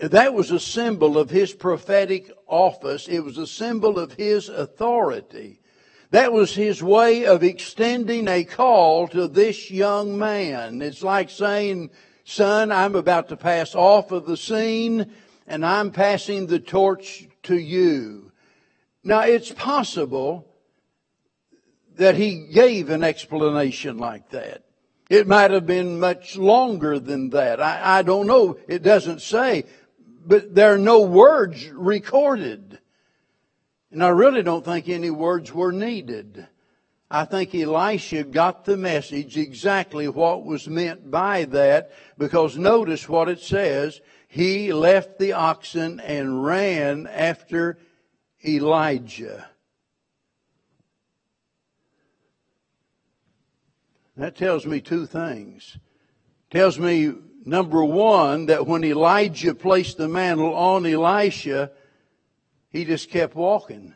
That 0.02 0.34
was 0.34 0.50
a 0.50 0.58
symbol 0.58 1.16
of 1.16 1.30
his 1.30 1.52
prophetic 1.52 2.32
office. 2.48 3.06
It 3.06 3.20
was 3.20 3.38
a 3.38 3.46
symbol 3.46 4.00
of 4.00 4.14
his 4.14 4.48
authority. 4.48 5.59
That 6.10 6.32
was 6.32 6.54
his 6.54 6.82
way 6.82 7.24
of 7.24 7.44
extending 7.44 8.26
a 8.26 8.44
call 8.44 9.06
to 9.08 9.28
this 9.28 9.70
young 9.70 10.18
man. 10.18 10.82
It's 10.82 11.02
like 11.02 11.30
saying, 11.30 11.90
son, 12.24 12.72
I'm 12.72 12.96
about 12.96 13.28
to 13.28 13.36
pass 13.36 13.76
off 13.76 14.10
of 14.10 14.26
the 14.26 14.36
scene 14.36 15.12
and 15.46 15.64
I'm 15.64 15.92
passing 15.92 16.46
the 16.46 16.58
torch 16.58 17.28
to 17.44 17.56
you. 17.56 18.32
Now, 19.04 19.20
it's 19.20 19.52
possible 19.52 20.46
that 21.96 22.16
he 22.16 22.48
gave 22.52 22.90
an 22.90 23.04
explanation 23.04 23.98
like 23.98 24.30
that. 24.30 24.64
It 25.08 25.28
might 25.28 25.52
have 25.52 25.66
been 25.66 26.00
much 26.00 26.36
longer 26.36 26.98
than 26.98 27.30
that. 27.30 27.60
I, 27.60 27.98
I 27.98 28.02
don't 28.02 28.26
know. 28.26 28.58
It 28.68 28.82
doesn't 28.82 29.22
say. 29.22 29.64
But 30.26 30.54
there 30.54 30.74
are 30.74 30.78
no 30.78 31.02
words 31.02 31.68
recorded. 31.68 32.79
And 33.90 34.04
I 34.04 34.08
really 34.08 34.42
don't 34.42 34.64
think 34.64 34.88
any 34.88 35.10
words 35.10 35.52
were 35.52 35.72
needed. 35.72 36.46
I 37.10 37.24
think 37.24 37.54
Elisha 37.54 38.22
got 38.22 38.64
the 38.64 38.76
message 38.76 39.36
exactly 39.36 40.06
what 40.06 40.44
was 40.44 40.68
meant 40.68 41.10
by 41.10 41.44
that 41.46 41.90
because 42.16 42.56
notice 42.56 43.08
what 43.08 43.28
it 43.28 43.40
says 43.40 44.00
he 44.28 44.72
left 44.72 45.18
the 45.18 45.32
oxen 45.32 45.98
and 45.98 46.44
ran 46.44 47.08
after 47.08 47.78
Elijah. 48.46 49.48
That 54.16 54.36
tells 54.36 54.64
me 54.64 54.80
two 54.80 55.06
things. 55.06 55.78
Tells 56.50 56.78
me, 56.78 57.12
number 57.44 57.82
one, 57.82 58.46
that 58.46 58.68
when 58.68 58.84
Elijah 58.84 59.54
placed 59.54 59.96
the 59.96 60.08
mantle 60.08 60.54
on 60.54 60.86
Elisha, 60.86 61.72
he 62.70 62.84
just 62.84 63.10
kept 63.10 63.34
walking. 63.34 63.94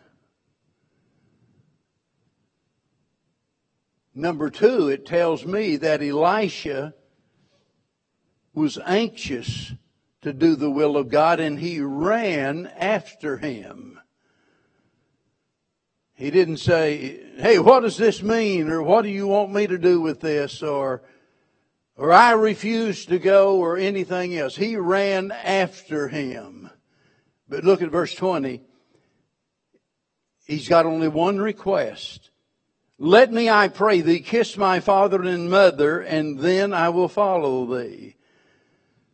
Number 4.14 4.50
two, 4.50 4.88
it 4.88 5.07
tells 5.07 5.45
me 5.45 5.76
that 5.76 6.02
Elisha 6.02 6.95
was 8.52 8.78
anxious 8.87 9.73
to 10.23 10.33
do 10.33 10.54
the 10.54 10.71
will 10.71 10.97
of 10.97 11.09
God, 11.09 11.40
and 11.40 11.59
he 11.59 11.81
ran 11.81 12.66
after 12.78 13.38
him. 13.38 14.00
He 16.14 16.31
didn't 16.31 16.59
say, 16.59 17.21
hey, 17.37 17.59
what 17.59 17.81
does 17.81 17.97
this 17.97 18.23
mean? 18.23 18.71
Or 18.71 18.83
what 18.83 19.02
do 19.02 19.09
you 19.09 19.26
want 19.26 19.52
me 19.52 19.66
to 19.66 19.76
do 19.76 20.00
with 20.00 20.21
this? 20.21 20.62
Or, 20.62 21.02
or 21.97 22.12
I 22.12 22.33
refuse 22.33 23.04
to 23.07 23.19
go 23.19 23.59
or 23.59 23.76
anything 23.76 24.37
else. 24.37 24.54
He 24.54 24.76
ran 24.76 25.33
after 25.33 26.07
him. 26.07 26.71
But 27.48 27.64
look 27.64 27.82
at 27.82 27.90
verse 27.90 28.14
20. 28.14 28.62
He's 30.46 30.68
got 30.68 30.86
only 30.86 31.08
one 31.08 31.38
request. 31.38 32.30
Let 32.98 33.32
me, 33.32 33.48
I 33.48 33.68
pray 33.68 34.02
thee, 34.02 34.20
kiss 34.20 34.56
my 34.56 34.80
father 34.80 35.22
and 35.22 35.50
mother, 35.50 36.00
and 36.00 36.38
then 36.38 36.72
I 36.72 36.90
will 36.90 37.08
follow 37.08 37.66
thee. 37.66 38.16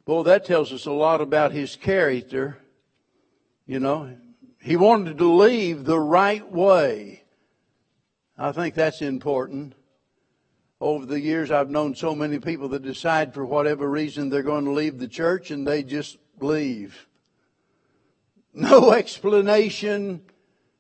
Well, 0.07 0.23
that 0.25 0.45
tells 0.45 0.73
us 0.73 0.87
a 0.87 0.93
lot 0.93 1.21
about 1.21 1.53
his 1.53 1.77
character. 1.77 2.59
You 3.67 3.81
know, 3.81 4.17
he 4.61 4.77
wanted 4.77 5.19
to 5.19 5.33
leave 5.33 5.85
the 5.85 6.01
right 6.01 6.51
way. 6.51 7.23
I 8.37 8.53
think 8.53 8.75
that's 8.75 9.03
important. 9.03 9.75
over 10.81 11.07
the 11.07 11.21
years, 11.21 11.51
I've 11.51 11.71
known 11.71 11.95
so 11.95 12.15
many 12.15 12.39
people 12.39 12.69
that 12.71 12.83
decide 12.83 13.35
for 13.35 13.45
whatever 13.45 13.89
reason 13.89 14.29
they're 14.31 14.43
going 14.43 14.65
to 14.65 14.71
leave 14.73 14.99
the 14.99 15.09
church 15.09 15.51
and 15.51 15.67
they 15.67 15.83
just 15.83 16.17
leave. 16.41 17.07
No 18.53 18.93
explanation, 18.95 20.23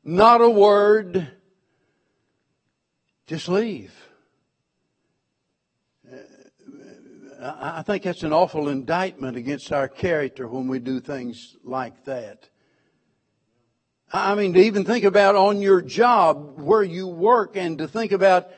not 0.04 0.40
a 0.40 0.50
word, 0.50 1.30
just 3.26 3.48
leave. 3.48 3.94
I 7.42 7.82
think 7.82 8.02
that's 8.02 8.22
an 8.22 8.34
awful 8.34 8.68
indictment 8.68 9.36
against 9.36 9.72
our 9.72 9.88
character 9.88 10.46
when 10.46 10.68
we 10.68 10.78
do 10.78 11.00
things 11.00 11.56
like 11.64 12.04
that. 12.04 12.50
I 14.12 14.34
mean, 14.34 14.52
to 14.54 14.60
even 14.60 14.84
think 14.84 15.04
about 15.04 15.36
on 15.36 15.62
your 15.62 15.80
job 15.80 16.60
where 16.60 16.82
you 16.82 17.06
work 17.06 17.56
and 17.56 17.78
to 17.78 17.88
think 17.88 18.12
about 18.12 18.50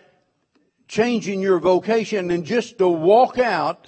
changing 0.88 1.40
your 1.40 1.60
vocation 1.60 2.30
and 2.30 2.44
just 2.44 2.78
to 2.78 2.88
walk 2.88 3.38
out 3.38 3.86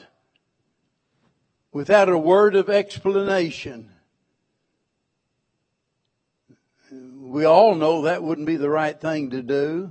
without 1.73 2.09
a 2.09 2.19
word 2.19 2.55
of 2.55 2.71
explanation. 2.71 3.94
We 7.35 7.47
all 7.47 7.75
know 7.75 8.03
that 8.03 8.23
wouldn't 8.23 8.47
be 8.47 8.59
the 8.59 8.71
right 8.71 8.99
thing 8.99 9.31
to 9.31 9.43
do. 9.43 9.91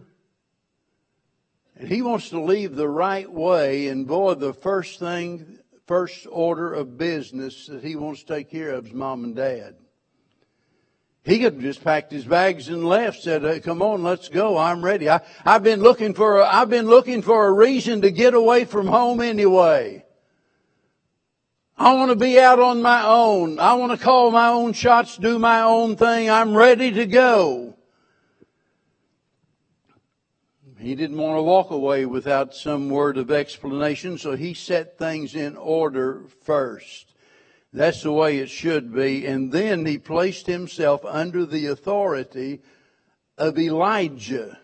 And 1.76 1.90
he 1.90 2.02
wants 2.02 2.30
to 2.30 2.40
leave 2.40 2.74
the 2.74 2.88
right 2.88 3.30
way, 3.30 3.90
and 3.90 4.08
boy, 4.08 4.36
the 4.36 4.54
first 4.54 4.98
thing, 4.98 5.60
first 5.86 6.26
order 6.32 6.74
of 6.74 6.98
business 6.98 7.68
that 7.68 7.84
he 7.84 7.98
wants 7.98 8.22
to 8.22 8.36
take 8.36 8.50
care 8.50 8.70
of 8.70 8.88
is 8.88 8.94
mom 8.94 9.26
and 9.26 9.36
dad. 9.36 9.76
He 11.26 11.40
could 11.40 11.56
have 11.56 11.62
just 11.62 11.84
packed 11.84 12.14
his 12.14 12.24
bags 12.24 12.70
and 12.70 12.86
left, 12.86 13.22
said, 13.22 13.42
hey, 13.42 13.60
come 13.60 13.82
on, 13.82 14.04
let's 14.04 14.30
go. 14.30 14.58
I'm 14.58 14.82
ready. 14.82 15.10
I, 15.10 15.20
I've 15.44 15.64
been 15.64 15.82
looking 15.82 16.14
for, 16.14 16.40
a, 16.40 16.48
I've 16.48 16.70
been 16.70 16.88
looking 16.88 17.22
for 17.22 17.48
a 17.48 17.52
reason 17.52 18.04
to 18.04 18.12
get 18.12 18.36
away 18.36 18.64
from 18.64 18.88
home 18.88 19.20
anyway. 19.20 20.06
I 21.84 21.96
want 21.96 22.12
to 22.12 22.16
be 22.16 22.40
out 22.40 22.62
on 22.62 22.82
my 22.82 23.06
own. 23.06 23.60
I 23.60 23.74
want 23.74 23.92
to 23.92 24.02
call 24.02 24.32
my 24.32 24.48
own 24.48 24.72
shots, 24.72 25.18
do 25.18 25.38
my 25.38 25.64
own 25.64 25.98
thing. 25.98 26.30
I'm 26.30 26.56
ready 26.56 26.92
to 26.92 27.06
go. 27.06 27.76
He 30.80 30.96
didn't 30.96 31.18
want 31.18 31.38
to 31.38 31.44
walk 31.44 31.72
away 31.72 32.06
without 32.06 32.56
some 32.56 32.90
word 32.90 33.18
of 33.18 33.32
explanation, 33.32 34.18
so 34.18 34.38
he 34.38 34.54
set 34.54 34.98
things 34.98 35.36
in 35.36 35.58
order 35.58 36.22
first. 36.44 37.16
That's 37.74 38.04
the 38.04 38.14
way 38.14 38.38
it 38.38 38.50
should 38.50 38.94
be. 38.94 39.26
And 39.26 39.52
then 39.52 39.86
he 39.86 39.98
placed 39.98 40.48
himself 40.48 41.04
under 41.04 41.46
the 41.46 41.66
authority 41.66 42.62
of 43.38 43.60
Elijah. 43.60 44.58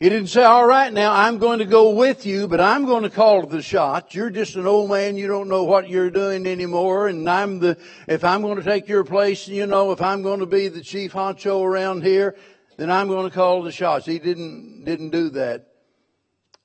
He 0.00 0.08
didn't 0.08 0.28
say, 0.28 0.44
all 0.44 0.64
right, 0.64 0.92
now 0.92 1.12
I'm 1.12 1.38
going 1.38 1.58
to 1.58 1.64
go 1.64 1.90
with 1.90 2.24
you, 2.24 2.46
but 2.46 2.60
I'm 2.60 2.86
going 2.86 3.02
to 3.02 3.10
call 3.10 3.44
the 3.44 3.60
shots. 3.60 4.14
You're 4.14 4.30
just 4.30 4.54
an 4.54 4.64
old 4.64 4.90
man. 4.90 5.16
You 5.16 5.26
don't 5.26 5.48
know 5.48 5.64
what 5.64 5.88
you're 5.88 6.10
doing 6.10 6.46
anymore. 6.46 7.08
And 7.08 7.28
I'm 7.28 7.58
the, 7.58 7.76
if 8.06 8.22
I'm 8.22 8.42
going 8.42 8.58
to 8.58 8.62
take 8.62 8.86
your 8.86 9.02
place, 9.02 9.48
you 9.48 9.66
know, 9.66 9.90
if 9.90 10.00
I'm 10.00 10.22
going 10.22 10.38
to 10.38 10.46
be 10.46 10.68
the 10.68 10.82
chief 10.82 11.14
honcho 11.14 11.64
around 11.64 12.04
here, 12.04 12.36
then 12.76 12.92
I'm 12.92 13.08
going 13.08 13.28
to 13.28 13.34
call 13.34 13.64
the 13.64 13.72
shots. 13.72 14.06
He 14.06 14.20
didn't, 14.20 14.84
didn't 14.84 15.10
do 15.10 15.30
that. 15.30 15.66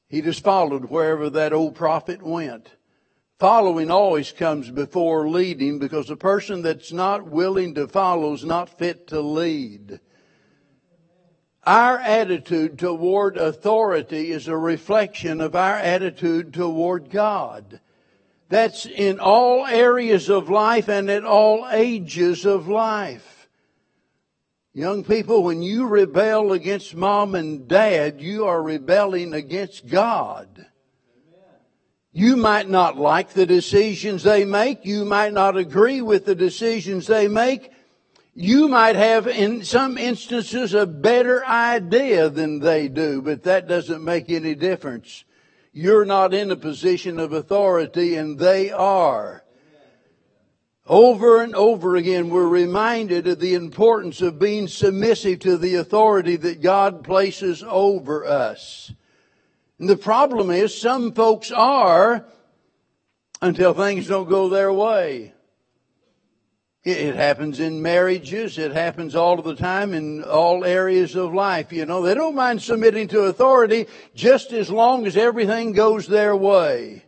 He 0.09 0.21
just 0.21 0.43
followed 0.43 0.85
wherever 0.85 1.31
that 1.31 1.53
old 1.53 1.73
prophet 1.73 2.21
went. 2.21 2.69
Following 3.39 3.89
always 3.89 4.31
comes 4.31 4.69
before 4.69 5.27
leading 5.27 5.79
because 5.79 6.11
a 6.11 6.15
person 6.15 6.61
that's 6.61 6.91
not 6.91 7.27
willing 7.27 7.73
to 7.73 7.87
follow 7.87 8.33
is 8.33 8.45
not 8.45 8.77
fit 8.77 9.07
to 9.07 9.21
lead. 9.21 9.99
Our 11.65 11.97
attitude 11.97 12.77
toward 12.77 13.37
authority 13.37 14.31
is 14.31 14.47
a 14.47 14.57
reflection 14.57 15.39
of 15.39 15.55
our 15.55 15.77
attitude 15.77 16.53
toward 16.53 17.09
God. 17.09 17.79
That's 18.49 18.85
in 18.85 19.19
all 19.19 19.65
areas 19.65 20.29
of 20.29 20.49
life 20.49 20.89
and 20.89 21.09
at 21.09 21.23
all 21.23 21.67
ages 21.71 22.45
of 22.45 22.67
life. 22.67 23.47
Young 24.73 25.03
people, 25.03 25.43
when 25.43 25.61
you 25.61 25.85
rebel 25.87 26.51
against 26.51 26.95
mom 26.95 27.35
and 27.35 27.67
dad, 27.67 28.19
you 28.21 28.45
are 28.45 28.61
rebelling 28.61 29.33
against 29.33 29.87
God. 29.87 30.65
You 32.11 32.35
might 32.35 32.69
not 32.69 32.97
like 32.97 33.29
the 33.29 33.45
decisions 33.45 34.23
they 34.23 34.45
make. 34.45 34.85
You 34.85 35.05
might 35.05 35.33
not 35.33 35.57
agree 35.57 36.01
with 36.01 36.25
the 36.25 36.35
decisions 36.35 37.07
they 37.07 37.27
make. 37.27 37.71
You 38.35 38.67
might 38.67 38.95
have, 38.95 39.27
in 39.27 39.63
some 39.63 39.97
instances, 39.97 40.73
a 40.73 40.87
better 40.87 41.45
idea 41.45 42.29
than 42.29 42.59
they 42.59 42.87
do, 42.87 43.21
but 43.21 43.43
that 43.43 43.67
doesn't 43.67 44.03
make 44.03 44.29
any 44.29 44.55
difference. 44.55 45.23
You're 45.71 46.05
not 46.05 46.33
in 46.33 46.49
a 46.49 46.55
position 46.55 47.19
of 47.19 47.33
authority 47.33 48.15
and 48.15 48.39
they 48.39 48.71
are. 48.71 49.43
Over 50.85 51.41
and 51.41 51.55
over 51.55 51.95
again, 51.95 52.29
we're 52.29 52.47
reminded 52.47 53.27
of 53.27 53.39
the 53.39 53.53
importance 53.53 54.21
of 54.21 54.39
being 54.39 54.67
submissive 54.67 55.39
to 55.39 55.57
the 55.57 55.75
authority 55.75 56.35
that 56.35 56.61
God 56.61 57.03
places 57.03 57.63
over 57.65 58.25
us. 58.25 58.91
And 59.79 59.87
the 59.87 59.95
problem 59.95 60.51
is 60.51 60.79
some 60.79 61.13
folks 61.13 61.51
are 61.51 62.25
until 63.41 63.73
things 63.73 64.07
don't 64.07 64.29
go 64.29 64.49
their 64.49 64.73
way. 64.73 65.33
It 66.83 67.15
happens 67.15 67.61
in 67.61 67.81
marriages. 67.81 68.57
It 68.57 68.73
happens 68.73 69.15
all 69.15 69.39
of 69.39 69.45
the 69.45 69.55
time 69.55 69.93
in 69.93 70.21
all 70.23 70.65
areas 70.65 71.15
of 71.15 71.33
life. 71.33 71.71
You 71.71 71.85
know, 71.85 72.01
they 72.01 72.13
don't 72.13 72.35
mind 72.35 72.61
submitting 72.61 73.07
to 73.09 73.21
authority 73.21 73.87
just 74.13 74.51
as 74.51 74.69
long 74.69 75.07
as 75.07 75.15
everything 75.15 75.71
goes 75.71 76.07
their 76.07 76.35
way. 76.35 77.05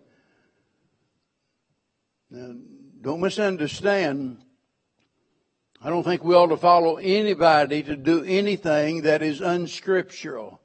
Now, 2.30 2.56
don't 3.02 3.20
misunderstand. 3.20 4.38
I 5.82 5.90
don't 5.90 6.04
think 6.04 6.24
we 6.24 6.36
ought 6.36 6.48
to 6.48 6.58
follow 6.58 6.96
anybody 6.96 7.84
to 7.84 7.98
do 7.98 8.24
anything 8.24 9.02
that 9.02 9.22
is 9.22 9.42
unscriptural. 9.42 10.62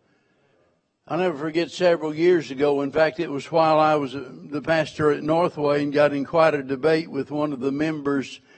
I'll 1.08 1.18
never 1.18 1.36
forget 1.36 1.72
several 1.72 2.14
years 2.14 2.52
ago. 2.52 2.80
In 2.82 2.92
fact, 2.92 3.18
it 3.18 3.28
was 3.28 3.50
while 3.50 3.80
I 3.80 3.96
was 3.96 4.12
the 4.12 4.62
pastor 4.62 5.10
at 5.10 5.24
Northway 5.24 5.82
and 5.82 5.92
got 5.92 6.12
in 6.12 6.24
quite 6.24 6.54
a 6.54 6.62
debate 6.62 7.10
with 7.10 7.32
one 7.32 7.52
of 7.52 7.58
the 7.58 7.72
members, 7.72 8.38
uh, 8.38 8.49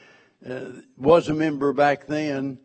was 0.96 1.28
a 1.28 1.34
member 1.34 1.72
back 1.72 2.06
then. 2.06 2.58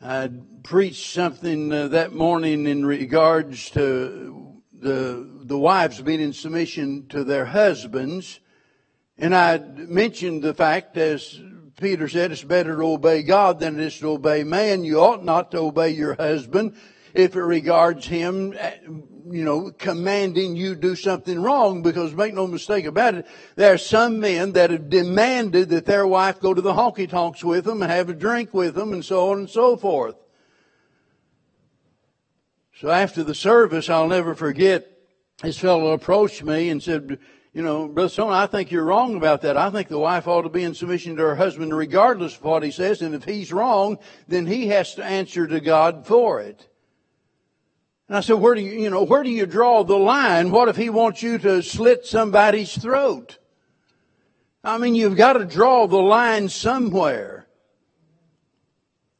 I 0.00 0.30
preached 0.62 1.12
something 1.12 1.72
uh, 1.72 1.88
that 1.88 2.12
morning 2.12 2.66
in 2.66 2.84
regards 2.84 3.70
to 3.70 4.60
the, 4.72 5.28
the 5.44 5.58
wives 5.58 6.00
being 6.00 6.20
in 6.20 6.32
submission 6.32 7.06
to 7.08 7.24
their 7.24 7.44
husbands. 7.44 8.40
And 9.16 9.34
I 9.34 9.58
mentioned 9.58 10.42
the 10.42 10.54
fact, 10.54 10.96
as 10.96 11.40
Peter 11.80 12.08
said, 12.08 12.32
it's 12.32 12.42
better 12.42 12.76
to 12.76 12.82
obey 12.82 13.22
God 13.22 13.60
than 13.60 13.78
it 13.78 13.86
is 13.86 13.98
to 14.00 14.10
obey 14.10 14.42
man. 14.42 14.84
You 14.84 14.98
ought 15.00 15.24
not 15.24 15.52
to 15.52 15.58
obey 15.58 15.90
your 15.90 16.14
husband 16.14 16.74
if 17.14 17.36
it 17.36 17.42
regards 17.42 18.06
him, 18.06 18.54
you 19.30 19.44
know, 19.44 19.70
commanding 19.70 20.56
you 20.56 20.74
do 20.74 20.94
something 20.96 21.40
wrong 21.40 21.82
because 21.82 22.14
make 22.14 22.34
no 22.34 22.46
mistake 22.46 22.84
about 22.84 23.14
it, 23.14 23.26
there 23.56 23.72
are 23.72 23.78
some 23.78 24.20
men 24.20 24.52
that 24.52 24.70
have 24.70 24.88
demanded 24.88 25.68
that 25.70 25.86
their 25.86 26.06
wife 26.06 26.40
go 26.40 26.54
to 26.54 26.60
the 26.60 26.72
honky 26.72 27.08
tonks 27.08 27.44
with 27.44 27.64
them 27.64 27.82
and 27.82 27.90
have 27.90 28.08
a 28.08 28.14
drink 28.14 28.52
with 28.52 28.74
them 28.74 28.92
and 28.92 29.04
so 29.04 29.30
on 29.30 29.38
and 29.38 29.50
so 29.50 29.76
forth. 29.76 30.16
So 32.80 32.90
after 32.90 33.22
the 33.22 33.34
service, 33.34 33.88
I'll 33.88 34.08
never 34.08 34.34
forget, 34.34 34.88
this 35.42 35.58
fellow 35.58 35.92
approached 35.92 36.42
me 36.42 36.68
and 36.68 36.82
said, 36.82 37.18
you 37.52 37.62
know, 37.62 37.86
Brother 37.86 38.08
Stone, 38.08 38.32
I 38.32 38.46
think 38.46 38.70
you're 38.70 38.84
wrong 38.84 39.16
about 39.16 39.42
that. 39.42 39.56
I 39.56 39.70
think 39.70 39.88
the 39.88 39.98
wife 39.98 40.26
ought 40.26 40.42
to 40.42 40.48
be 40.48 40.64
in 40.64 40.74
submission 40.74 41.16
to 41.16 41.22
her 41.22 41.36
husband 41.36 41.76
regardless 41.76 42.36
of 42.36 42.44
what 42.44 42.62
he 42.62 42.70
says. 42.70 43.02
And 43.02 43.14
if 43.14 43.24
he's 43.24 43.52
wrong, 43.52 43.98
then 44.26 44.46
he 44.46 44.68
has 44.68 44.94
to 44.94 45.04
answer 45.04 45.46
to 45.46 45.60
God 45.60 46.06
for 46.06 46.40
it. 46.40 46.66
And 48.08 48.16
I 48.16 48.20
said, 48.20 48.34
where 48.34 48.54
do 48.54 48.60
you, 48.60 48.72
you 48.72 48.90
know, 48.90 49.04
where 49.04 49.22
do 49.22 49.30
you 49.30 49.46
draw 49.46 49.84
the 49.84 49.96
line? 49.96 50.50
What 50.50 50.68
if 50.68 50.76
he 50.76 50.90
wants 50.90 51.22
you 51.22 51.38
to 51.38 51.62
slit 51.62 52.04
somebody's 52.04 52.76
throat? 52.76 53.38
I 54.64 54.78
mean, 54.78 54.94
you've 54.94 55.16
got 55.16 55.34
to 55.34 55.44
draw 55.44 55.86
the 55.86 55.96
line 55.96 56.48
somewhere. 56.48 57.46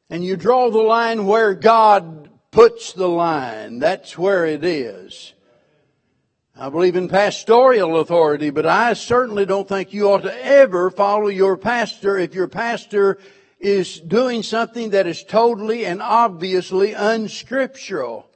And 0.09 0.23
you 0.23 0.37
draw 0.37 0.69
the 0.69 0.81
line 0.81 1.25
where 1.25 1.53
God 1.53 2.29
puts 2.51 2.93
the 2.93 3.09
line. 3.09 3.79
That's 3.79 4.17
where 4.17 4.45
it 4.45 4.63
is. 4.63 5.33
I 6.55 6.69
believe 6.69 6.95
in 6.95 7.09
pastoral 7.09 7.99
authority, 7.99 8.51
but 8.51 8.67
I 8.67 8.93
certainly 8.93 9.45
don't 9.45 9.67
think 9.67 9.91
you 9.91 10.11
ought 10.11 10.21
to 10.21 10.45
ever 10.45 10.91
follow 10.91 11.27
your 11.27 11.57
pastor 11.57 12.15
if 12.17 12.35
your 12.35 12.47
pastor 12.47 13.17
is 13.59 13.99
doing 13.99 14.43
something 14.43 14.91
that 14.91 15.07
is 15.07 15.23
totally 15.23 15.85
and 15.85 15.99
obviously 15.99 16.93
unscriptural. 16.93 18.29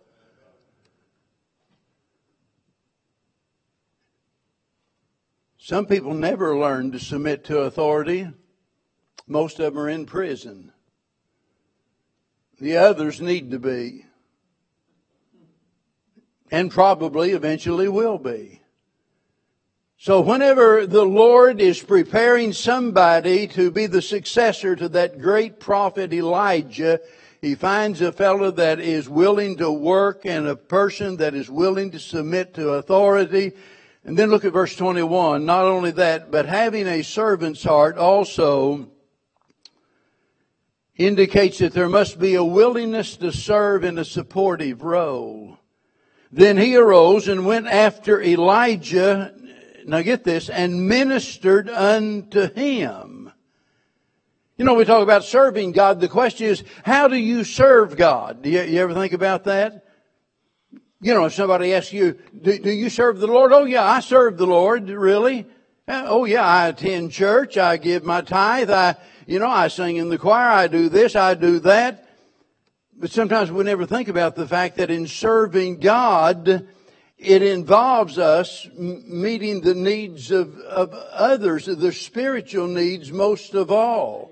Some 5.67 5.85
people 5.85 6.13
never 6.13 6.57
learn 6.57 6.93
to 6.93 6.99
submit 6.99 7.43
to 7.43 7.59
authority. 7.59 8.25
Most 9.27 9.59
of 9.59 9.73
them 9.73 9.83
are 9.83 9.89
in 9.89 10.05
prison. 10.05 10.71
The 12.57 12.77
others 12.77 13.19
need 13.19 13.51
to 13.51 13.59
be. 13.59 14.05
and 16.49 16.71
probably 16.71 17.31
eventually 17.31 17.89
will 17.89 18.17
be. 18.17 18.61
So 19.97 20.21
whenever 20.21 20.87
the 20.87 21.03
Lord 21.03 21.59
is 21.59 21.83
preparing 21.83 22.53
somebody 22.53 23.45
to 23.47 23.69
be 23.69 23.87
the 23.87 24.01
successor 24.01 24.73
to 24.77 24.87
that 24.87 25.19
great 25.19 25.59
prophet 25.59 26.13
Elijah, 26.13 27.01
he 27.41 27.55
finds 27.55 27.99
a 27.99 28.13
fellow 28.13 28.51
that 28.51 28.79
is 28.79 29.09
willing 29.09 29.57
to 29.57 29.69
work 29.69 30.25
and 30.25 30.47
a 30.47 30.55
person 30.55 31.17
that 31.17 31.33
is 31.33 31.49
willing 31.49 31.91
to 31.91 31.99
submit 31.99 32.53
to 32.53 32.69
authority. 32.69 33.51
And 34.07 34.17
then 34.17 34.29
look 34.29 34.45
at 34.45 34.53
verse 34.53 34.73
21. 34.73 35.45
Not 35.45 35.65
only 35.65 35.91
that, 35.91 36.31
but 36.31 36.45
having 36.45 36.87
a 36.87 37.03
servant's 37.03 37.61
heart 37.61 37.97
also 37.97 38.89
indicates 40.95 41.57
that 41.57 41.73
there 41.73 41.89
must 41.89 42.17
be 42.17 42.35
a 42.35 42.43
willingness 42.43 43.17
to 43.17 43.33
serve 43.33 43.83
in 43.83 43.97
a 43.97 44.05
supportive 44.05 44.81
role. 44.81 45.59
Then 46.31 46.55
he 46.55 46.77
arose 46.77 47.27
and 47.27 47.45
went 47.45 47.67
after 47.67 48.21
Elijah, 48.21 49.35
now 49.85 50.01
get 50.01 50.23
this, 50.23 50.49
and 50.49 50.87
ministered 50.87 51.69
unto 51.69 52.49
him. 52.53 53.33
You 54.57 54.63
know, 54.63 54.73
we 54.73 54.85
talk 54.85 55.03
about 55.03 55.25
serving 55.25 55.73
God. 55.73 55.99
The 55.99 56.07
question 56.07 56.47
is, 56.47 56.63
how 56.83 57.09
do 57.09 57.17
you 57.17 57.43
serve 57.43 57.97
God? 57.97 58.41
Do 58.41 58.49
you, 58.49 58.61
you 58.61 58.79
ever 58.79 58.93
think 58.93 59.11
about 59.11 59.43
that? 59.43 59.86
You 60.99 61.13
know, 61.13 61.25
if 61.25 61.33
somebody 61.33 61.73
asks 61.73 61.93
you, 61.93 62.17
do, 62.41 62.57
do, 62.57 62.71
you 62.71 62.89
serve 62.89 63.19
the 63.19 63.27
Lord? 63.27 63.51
Oh 63.53 63.65
yeah, 63.65 63.83
I 63.83 63.99
serve 63.99 64.37
the 64.37 64.47
Lord, 64.47 64.89
really. 64.89 65.45
Oh 65.87 66.25
yeah, 66.25 66.45
I 66.45 66.67
attend 66.67 67.11
church, 67.11 67.57
I 67.57 67.77
give 67.77 68.03
my 68.03 68.21
tithe, 68.21 68.71
I, 68.71 68.95
you 69.25 69.39
know, 69.39 69.47
I 69.47 69.67
sing 69.69 69.97
in 69.97 70.09
the 70.09 70.17
choir, 70.17 70.49
I 70.49 70.67
do 70.67 70.89
this, 70.89 71.15
I 71.15 71.33
do 71.33 71.59
that. 71.59 72.09
But 72.99 73.11
sometimes 73.11 73.51
we 73.51 73.63
never 73.63 73.85
think 73.85 74.07
about 74.07 74.35
the 74.35 74.47
fact 74.47 74.77
that 74.77 74.89
in 74.89 75.05
serving 75.05 75.79
God, 75.79 76.67
it 77.17 77.41
involves 77.41 78.17
us 78.17 78.67
meeting 78.75 79.61
the 79.61 79.75
needs 79.75 80.31
of, 80.31 80.57
of 80.59 80.93
others, 80.93 81.67
the 81.67 81.91
spiritual 81.91 82.67
needs 82.67 83.11
most 83.11 83.53
of 83.53 83.71
all. 83.71 84.31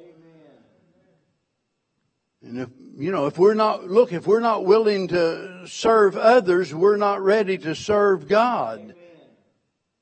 And 2.42 2.60
if, 2.60 2.70
you 2.98 3.12
know, 3.12 3.26
if 3.26 3.38
we're 3.38 3.56
not, 3.56 3.90
look, 3.90 4.14
if 4.14 4.26
we're 4.26 4.40
not 4.40 4.66
willing 4.66 5.10
to 5.10 5.68
serve 5.68 6.16
others, 6.16 6.74
we're 6.74 6.98
not 6.98 7.22
ready 7.22 7.58
to 7.58 7.76
serve 7.76 8.28
God. 8.28 8.96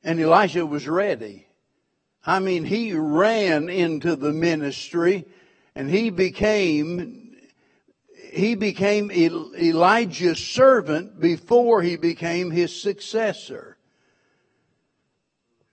And 0.04 0.20
Elisha 0.20 0.66
was 0.66 0.88
ready. 0.88 1.48
I 2.26 2.40
mean, 2.40 2.66
he 2.66 2.94
ran 2.94 3.70
into 3.70 4.16
the 4.16 4.32
ministry 4.32 5.26
and 5.76 5.90
he 5.90 6.12
became, 6.12 7.36
he 8.32 8.56
became 8.56 9.12
Elijah's 9.12 10.40
servant 10.40 11.20
before 11.20 11.82
he 11.82 11.96
became 11.96 12.52
his 12.52 12.80
successor. 12.80 13.78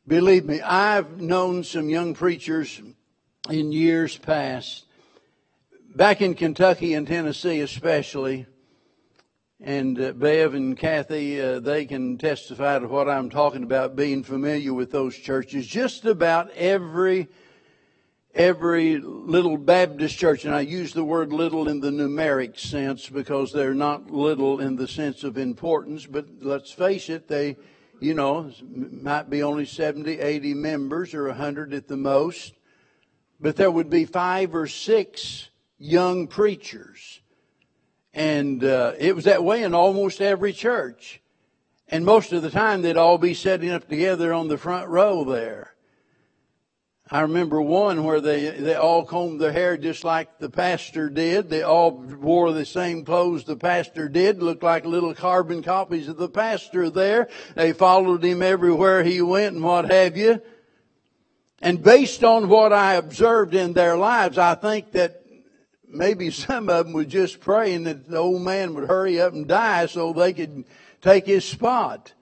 Believe 0.06 0.46
me, 0.46 0.60
I've 0.60 1.20
known 1.20 1.64
some 1.64 1.90
young 1.90 2.14
preachers 2.14 2.80
in 3.48 3.72
years 3.72 4.16
past, 4.16 4.86
back 5.94 6.22
in 6.22 6.34
Kentucky 6.34 6.94
and 6.94 7.06
Tennessee 7.06 7.60
especially, 7.60 8.46
and 9.60 10.00
uh, 10.00 10.12
Bev 10.12 10.54
and 10.54 10.78
Kathy, 10.78 11.40
uh, 11.40 11.60
they 11.60 11.84
can 11.84 12.16
testify 12.16 12.78
to 12.78 12.86
what 12.86 13.08
I'm 13.08 13.28
talking 13.28 13.62
about, 13.62 13.96
being 13.96 14.22
familiar 14.22 14.72
with 14.72 14.90
those 14.90 15.16
churches. 15.16 15.66
Just 15.66 16.04
about 16.04 16.50
every 16.52 17.28
every 18.32 18.98
little 18.98 19.58
Baptist 19.58 20.16
church, 20.16 20.44
and 20.44 20.54
I 20.54 20.60
use 20.60 20.92
the 20.92 21.04
word 21.04 21.32
little 21.32 21.68
in 21.68 21.80
the 21.80 21.90
numeric 21.90 22.58
sense 22.58 23.08
because 23.08 23.52
they're 23.52 23.74
not 23.74 24.08
little 24.08 24.60
in 24.60 24.76
the 24.76 24.86
sense 24.86 25.24
of 25.24 25.36
importance, 25.36 26.06
but 26.06 26.26
let's 26.40 26.70
face 26.70 27.08
it, 27.08 27.26
they, 27.26 27.56
you 27.98 28.14
know, 28.14 28.52
might 28.62 29.28
be 29.28 29.42
only 29.42 29.64
70, 29.64 30.20
80 30.20 30.54
members 30.54 31.12
or 31.12 31.26
100 31.26 31.74
at 31.74 31.88
the 31.88 31.96
most, 31.96 32.54
but 33.40 33.56
there 33.56 33.70
would 33.70 33.90
be 33.90 34.04
five 34.04 34.54
or 34.54 34.68
six 34.68 35.49
young 35.80 36.28
preachers 36.28 37.20
and 38.12 38.64
uh, 38.64 38.92
it 38.98 39.14
was 39.14 39.24
that 39.24 39.44
way 39.44 39.62
in 39.62 39.74
almost 39.74 40.20
every 40.20 40.52
church. 40.52 41.20
And 41.88 42.04
most 42.04 42.32
of 42.32 42.42
the 42.42 42.50
time, 42.50 42.82
they'd 42.82 42.96
all 42.96 43.18
be 43.18 43.34
sitting 43.34 43.70
up 43.70 43.88
together 43.88 44.32
on 44.32 44.48
the 44.48 44.58
front 44.58 44.88
row 44.88 45.24
there. 45.24 45.74
I 47.12 47.22
remember 47.22 47.60
one 47.60 48.04
where 48.04 48.20
they, 48.20 48.50
they 48.50 48.76
all 48.76 49.04
combed 49.04 49.40
their 49.40 49.50
hair 49.50 49.76
just 49.76 50.04
like 50.04 50.38
the 50.38 50.50
pastor 50.50 51.10
did. 51.10 51.50
They 51.50 51.62
all 51.62 51.90
wore 51.90 52.52
the 52.52 52.64
same 52.64 53.04
clothes 53.04 53.42
the 53.42 53.56
pastor 53.56 54.08
did, 54.08 54.40
looked 54.40 54.62
like 54.62 54.84
little 54.84 55.14
carbon 55.14 55.64
copies 55.64 56.06
of 56.06 56.18
the 56.18 56.28
pastor 56.28 56.88
there. 56.88 57.28
They 57.56 57.72
followed 57.72 58.24
him 58.24 58.42
everywhere 58.42 59.02
he 59.02 59.20
went 59.22 59.56
and 59.56 59.64
what 59.64 59.90
have 59.90 60.16
you. 60.16 60.40
And 61.60 61.82
based 61.82 62.22
on 62.22 62.48
what 62.48 62.72
I 62.72 62.94
observed 62.94 63.56
in 63.56 63.72
their 63.72 63.96
lives, 63.96 64.38
I 64.38 64.54
think 64.54 64.92
that 64.92 65.19
maybe 65.92 66.30
some 66.30 66.68
of 66.68 66.86
them 66.86 66.94
were 66.94 67.04
just 67.04 67.40
praying 67.40 67.84
that 67.84 68.08
the 68.08 68.16
old 68.16 68.42
man 68.42 68.74
would 68.74 68.88
hurry 68.88 69.20
up 69.20 69.32
and 69.32 69.46
die 69.46 69.86
so 69.86 70.12
they 70.12 70.32
could 70.32 70.64
take 71.00 71.26
his 71.26 71.44
spot. 71.44 72.12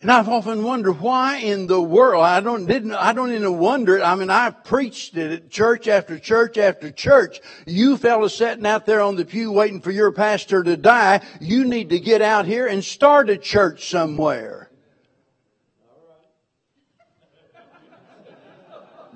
And 0.00 0.12
I've 0.12 0.28
often 0.28 0.62
wondered 0.62 1.00
why 1.00 1.38
in 1.38 1.66
the 1.66 1.82
world 1.82 2.22
I 2.22 2.38
don't 2.38 2.66
didn't 2.66 2.92
I 2.92 3.12
don't 3.12 3.32
even 3.32 3.58
wonder. 3.58 3.98
it. 3.98 4.02
I 4.02 4.14
mean, 4.14 4.30
I've 4.30 4.62
preached 4.62 5.16
it 5.16 5.32
at 5.32 5.50
church 5.50 5.88
after 5.88 6.20
church 6.20 6.56
after 6.56 6.92
church. 6.92 7.40
You 7.66 7.96
fellas 7.96 8.36
sitting 8.36 8.64
out 8.64 8.86
there 8.86 9.00
on 9.00 9.16
the 9.16 9.24
pew 9.24 9.50
waiting 9.50 9.80
for 9.80 9.90
your 9.90 10.12
pastor 10.12 10.62
to 10.62 10.76
die, 10.76 11.22
you 11.40 11.64
need 11.64 11.90
to 11.90 11.98
get 11.98 12.22
out 12.22 12.46
here 12.46 12.68
and 12.68 12.84
start 12.84 13.28
a 13.28 13.36
church 13.36 13.90
somewhere. 13.90 14.67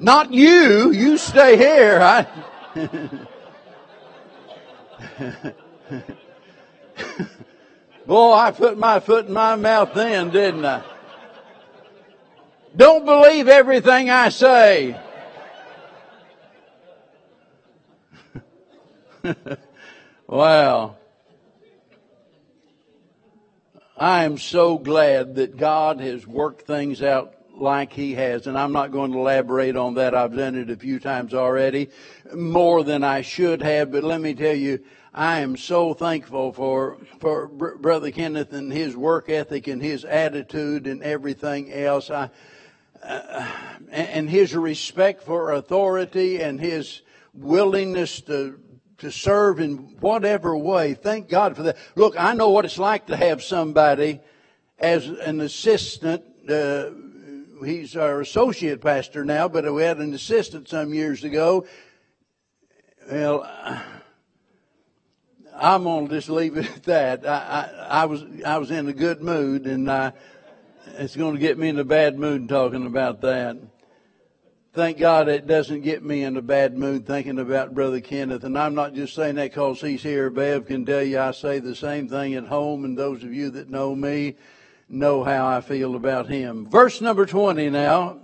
Not 0.02 0.32
you. 0.34 0.90
You 0.90 1.16
stay 1.16 1.56
here. 1.56 2.00
I... 2.02 2.26
Boy, 8.04 8.32
I 8.32 8.50
put 8.50 8.76
my 8.76 8.98
foot 8.98 9.26
in 9.26 9.32
my 9.32 9.54
mouth 9.54 9.94
then, 9.94 10.30
didn't 10.30 10.64
I? 10.64 10.82
Don't 12.74 13.04
believe 13.04 13.46
everything 13.46 14.10
I 14.10 14.30
say. 14.30 15.00
wow. 20.26 20.96
I 23.96 24.24
am 24.24 24.36
so 24.36 24.78
glad 24.78 25.36
that 25.36 25.56
God 25.56 26.00
has 26.00 26.26
worked 26.26 26.62
things 26.62 27.02
out 27.02 27.36
like 27.54 27.92
he 27.92 28.14
has. 28.14 28.46
And 28.46 28.58
I'm 28.58 28.72
not 28.72 28.92
going 28.92 29.12
to 29.12 29.18
elaborate 29.18 29.76
on 29.76 29.94
that. 29.94 30.14
I've 30.14 30.36
done 30.36 30.54
it 30.54 30.70
a 30.70 30.76
few 30.76 30.98
times 30.98 31.34
already, 31.34 31.90
more 32.34 32.84
than 32.84 33.04
I 33.04 33.22
should 33.22 33.62
have. 33.62 33.92
But 33.92 34.04
let 34.04 34.20
me 34.20 34.34
tell 34.34 34.54
you, 34.54 34.82
I 35.14 35.40
am 35.40 35.56
so 35.56 35.94
thankful 35.94 36.52
for, 36.52 36.98
for 37.20 37.46
Brother 37.48 38.10
Kenneth 38.10 38.52
and 38.52 38.72
his 38.72 38.96
work 38.96 39.28
ethic 39.28 39.66
and 39.66 39.82
his 39.82 40.04
attitude 40.04 40.86
and 40.86 41.02
everything 41.02 41.72
else. 41.72 42.10
I, 42.10 42.30
uh, 43.02 43.46
and 43.90 44.30
his 44.30 44.54
respect 44.54 45.22
for 45.22 45.52
authority 45.52 46.40
and 46.40 46.60
his 46.60 47.02
willingness 47.34 48.20
to 48.22 48.58
to 49.02 49.10
serve 49.10 49.58
in 49.58 49.78
whatever 49.98 50.56
way. 50.56 50.94
Thank 50.94 51.28
God 51.28 51.56
for 51.56 51.64
that. 51.64 51.76
Look, 51.96 52.14
I 52.16 52.34
know 52.34 52.50
what 52.50 52.64
it's 52.64 52.78
like 52.78 53.08
to 53.08 53.16
have 53.16 53.42
somebody 53.42 54.20
as 54.78 55.08
an 55.08 55.40
assistant 55.40 56.22
uh, 56.48 56.90
he's 57.62 57.96
our 57.96 58.20
associate 58.20 58.80
pastor 58.80 59.24
now, 59.24 59.48
but 59.48 59.72
we 59.72 59.82
had 59.82 59.98
an 59.98 60.12
assistant 60.14 60.68
some 60.68 60.92
years 60.92 61.24
ago. 61.24 61.66
Well, 63.10 63.44
I'm 65.54 65.84
gonna 65.84 66.08
just 66.08 66.28
leave 66.28 66.56
it 66.56 66.66
at 66.66 66.82
that. 66.84 67.26
I, 67.26 67.30
I, 67.30 68.02
I 68.02 68.04
was 68.06 68.24
I 68.44 68.58
was 68.58 68.70
in 68.70 68.88
a 68.88 68.92
good 68.92 69.22
mood, 69.22 69.66
and 69.66 69.90
I, 69.90 70.12
it's 70.98 71.16
going 71.16 71.34
to 71.34 71.40
get 71.40 71.58
me 71.58 71.68
in 71.68 71.78
a 71.78 71.84
bad 71.84 72.18
mood 72.18 72.48
talking 72.48 72.86
about 72.86 73.20
that. 73.22 73.56
Thank 74.74 74.98
God 74.98 75.28
it 75.28 75.46
doesn't 75.46 75.82
get 75.82 76.02
me 76.02 76.24
in 76.24 76.36
a 76.38 76.42
bad 76.42 76.78
mood 76.78 77.06
thinking 77.06 77.38
about 77.38 77.74
Brother 77.74 78.00
Kenneth. 78.00 78.42
And 78.44 78.58
I'm 78.58 78.74
not 78.74 78.94
just 78.94 79.14
saying 79.14 79.34
that 79.34 79.50
because 79.50 79.82
he's 79.82 80.02
here. 80.02 80.30
Bev 80.30 80.66
can 80.66 80.86
tell 80.86 81.02
you 81.02 81.18
I 81.18 81.32
say 81.32 81.58
the 81.58 81.76
same 81.76 82.08
thing 82.08 82.34
at 82.34 82.46
home, 82.46 82.86
and 82.86 82.96
those 82.96 83.22
of 83.22 83.34
you 83.34 83.50
that 83.50 83.68
know 83.68 83.94
me, 83.94 84.36
know 84.92 85.24
how 85.24 85.46
I 85.46 85.60
feel 85.62 85.96
about 85.96 86.28
him. 86.28 86.66
Verse 86.68 87.00
number 87.00 87.26
20 87.26 87.70
now. 87.70 88.18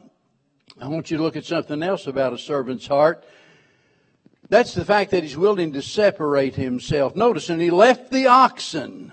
I 0.81 0.87
want 0.87 1.11
you 1.11 1.17
to 1.17 1.23
look 1.23 1.37
at 1.37 1.45
something 1.45 1.83
else 1.83 2.07
about 2.07 2.33
a 2.33 2.39
servant's 2.39 2.87
heart. 2.87 3.25
That's 4.49 4.75
the 4.75 4.85
fact 4.85 5.11
that 5.11 5.23
he's 5.23 5.37
willing 5.37 5.73
to 5.73 5.83
separate 5.83 6.55
himself. 6.55 7.17
Notice, 7.17 7.51
and 7.51 7.61
he 7.61 7.71
left 7.71 8.11
the 8.11 8.27
oxen 8.29 9.13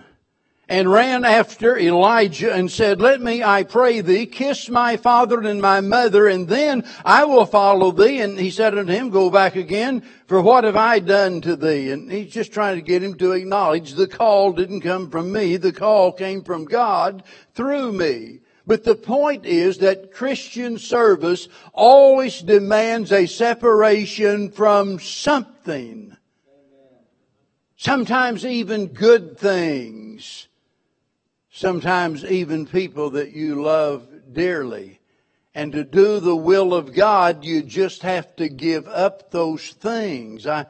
and 0.67 0.91
ran 0.91 1.25
after 1.25 1.78
Elijah 1.78 2.54
and 2.54 2.71
said, 2.71 2.99
Let 2.99 3.21
me, 3.21 3.43
I 3.43 3.63
pray 3.63 4.01
thee, 4.01 4.25
kiss 4.25 4.69
my 4.69 4.97
father 4.97 5.41
and 5.41 5.62
my 5.62 5.82
mother, 5.82 6.28
and 6.28 6.47
then 6.47 6.84
I 7.04 7.25
will 7.25 7.45
follow 7.45 7.91
thee. 7.91 8.21
And 8.21 8.39
he 8.39 8.49
said 8.49 8.78
unto 8.78 8.91
him, 8.91 9.10
Go 9.10 9.30
back 9.30 9.56
again, 9.56 10.04
for 10.28 10.41
what 10.41 10.63
have 10.63 10.75
I 10.75 10.99
done 10.99 11.41
to 11.41 11.56
thee? 11.56 11.91
And 11.91 12.12
he's 12.12 12.34
just 12.34 12.51
trying 12.51 12.78
to 12.78 12.82
get 12.82 13.04
him 13.04 13.15
to 13.15 13.34
acknowledge 13.34 13.93
the 13.93 14.08
call 14.08 14.54
didn't 14.54 14.82
come 14.82 15.10
from 15.10 15.32
me, 15.32 15.58
the 15.58 15.73
call 15.73 16.12
came 16.12 16.43
from 16.43 16.65
God 16.65 17.23
through 17.54 17.91
me. 17.91 18.39
But 18.67 18.84
the 18.84 18.95
point 18.95 19.45
is 19.45 19.78
that 19.80 20.12
Christian 20.12 20.80
service 20.80 21.47
always 21.71 22.41
demands 22.41 23.12
a 23.12 23.28
separation 23.28 24.49
from 24.49 24.99
something. 24.99 26.17
Sometimes 27.78 28.43
even 28.43 28.88
good 28.88 29.38
things 29.38 30.47
sometimes 31.56 32.26
even 32.26 32.65
people 32.65 33.12
that 33.12 33.32
you 33.32 33.63
love 33.63 34.06
dearly. 34.34 35.00
And 35.54 35.72
to 35.72 35.86
do 35.86 36.20
the 36.20 36.36
will 36.36 36.74
of 36.74 36.94
God, 36.94 37.46
you 37.46 37.63
just 37.63 38.02
have 38.02 38.36
to 38.36 38.50
give 38.50 38.89
up 38.89 39.32
those 39.32 39.70
things. 39.70 40.46
I, 40.46 40.65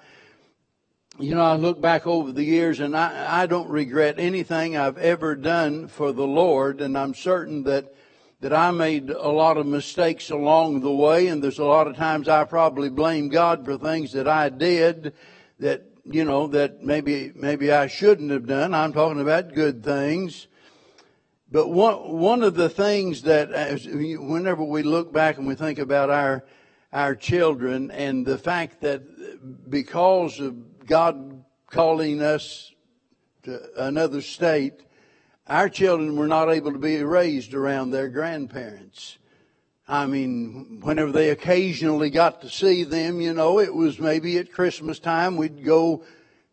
you 1.18 1.34
know, 1.34 1.42
I 1.42 1.56
look 1.56 1.82
back 1.82 2.06
over 2.06 2.32
the 2.32 2.44
years 2.44 2.80
and 2.80 2.96
I, 2.96 3.42
I 3.42 3.46
don't 3.48 3.68
regret 3.68 4.20
anything 4.20 4.78
I've 4.78 5.00
ever 5.00 5.34
done 5.36 5.88
for 5.88 6.12
the 6.12 6.28
Lord, 6.28 6.82
and 6.82 6.96
I'm 6.96 7.16
certain 7.16 7.64
that 7.64 7.92
that 8.42 8.54
I 8.54 8.70
made 8.70 9.10
a 9.10 9.30
lot 9.30 9.58
of 9.58 9.66
mistakes 9.66 10.30
along 10.30 10.82
the 10.82 10.94
way, 10.94 11.28
and 11.28 11.42
there's 11.42 11.58
a 11.58 11.64
lot 11.64 11.88
of 11.88 11.96
times 11.96 12.28
I 12.28 12.44
probably 12.44 12.90
blame 12.90 13.30
God 13.30 13.66
for 13.66 13.78
things 13.78 14.12
that 14.12 14.28
I 14.28 14.50
did 14.50 15.14
that 15.58 15.84
you 16.04 16.26
know 16.26 16.46
that 16.48 16.84
maybe 16.84 17.32
maybe 17.34 17.72
I 17.72 17.88
shouldn't 17.88 18.30
have 18.30 18.46
done. 18.46 18.76
I'm 18.76 18.94
talking 18.94 19.22
about 19.22 19.56
good 19.56 19.84
things. 19.84 20.46
But 21.52 21.70
one, 21.70 22.18
one 22.18 22.44
of 22.44 22.56
the 22.56 22.70
things 22.70 23.22
that, 23.24 23.50
whenever 24.20 24.64
we 24.64 24.84
look 24.84 25.14
back 25.14 25.38
and 25.38 25.48
we 25.48 25.56
think 25.56 25.80
about 25.80 26.10
our, 26.10 26.44
our 26.92 27.16
children 27.16 27.92
and 27.92 28.26
the 28.26 28.38
fact 28.38 28.82
that 28.82 29.70
because 29.70 30.40
of 30.40 30.86
God 30.88 31.44
calling 31.70 32.22
us 32.22 32.74
to 33.44 33.62
another 33.78 34.22
state, 34.22 34.82
our 35.48 35.70
children 35.70 36.16
were 36.16 36.28
not 36.28 36.50
able 36.50 36.74
to 36.74 36.80
be 36.80 37.04
raised 37.04 37.54
around 37.54 37.92
their 37.92 38.10
grandparents. 38.10 39.20
I 39.88 40.08
mean, 40.08 40.80
whenever 40.82 41.12
they 41.12 41.30
occasionally 41.30 42.10
got 42.10 42.42
to 42.42 42.50
see 42.50 42.84
them, 42.84 43.22
you 43.22 43.36
know, 43.36 43.60
it 43.60 43.74
was 43.74 44.00
maybe 44.00 44.40
at 44.40 44.52
Christmas 44.52 44.98
time 44.98 45.38
we'd 45.38 45.64
go 45.64 46.04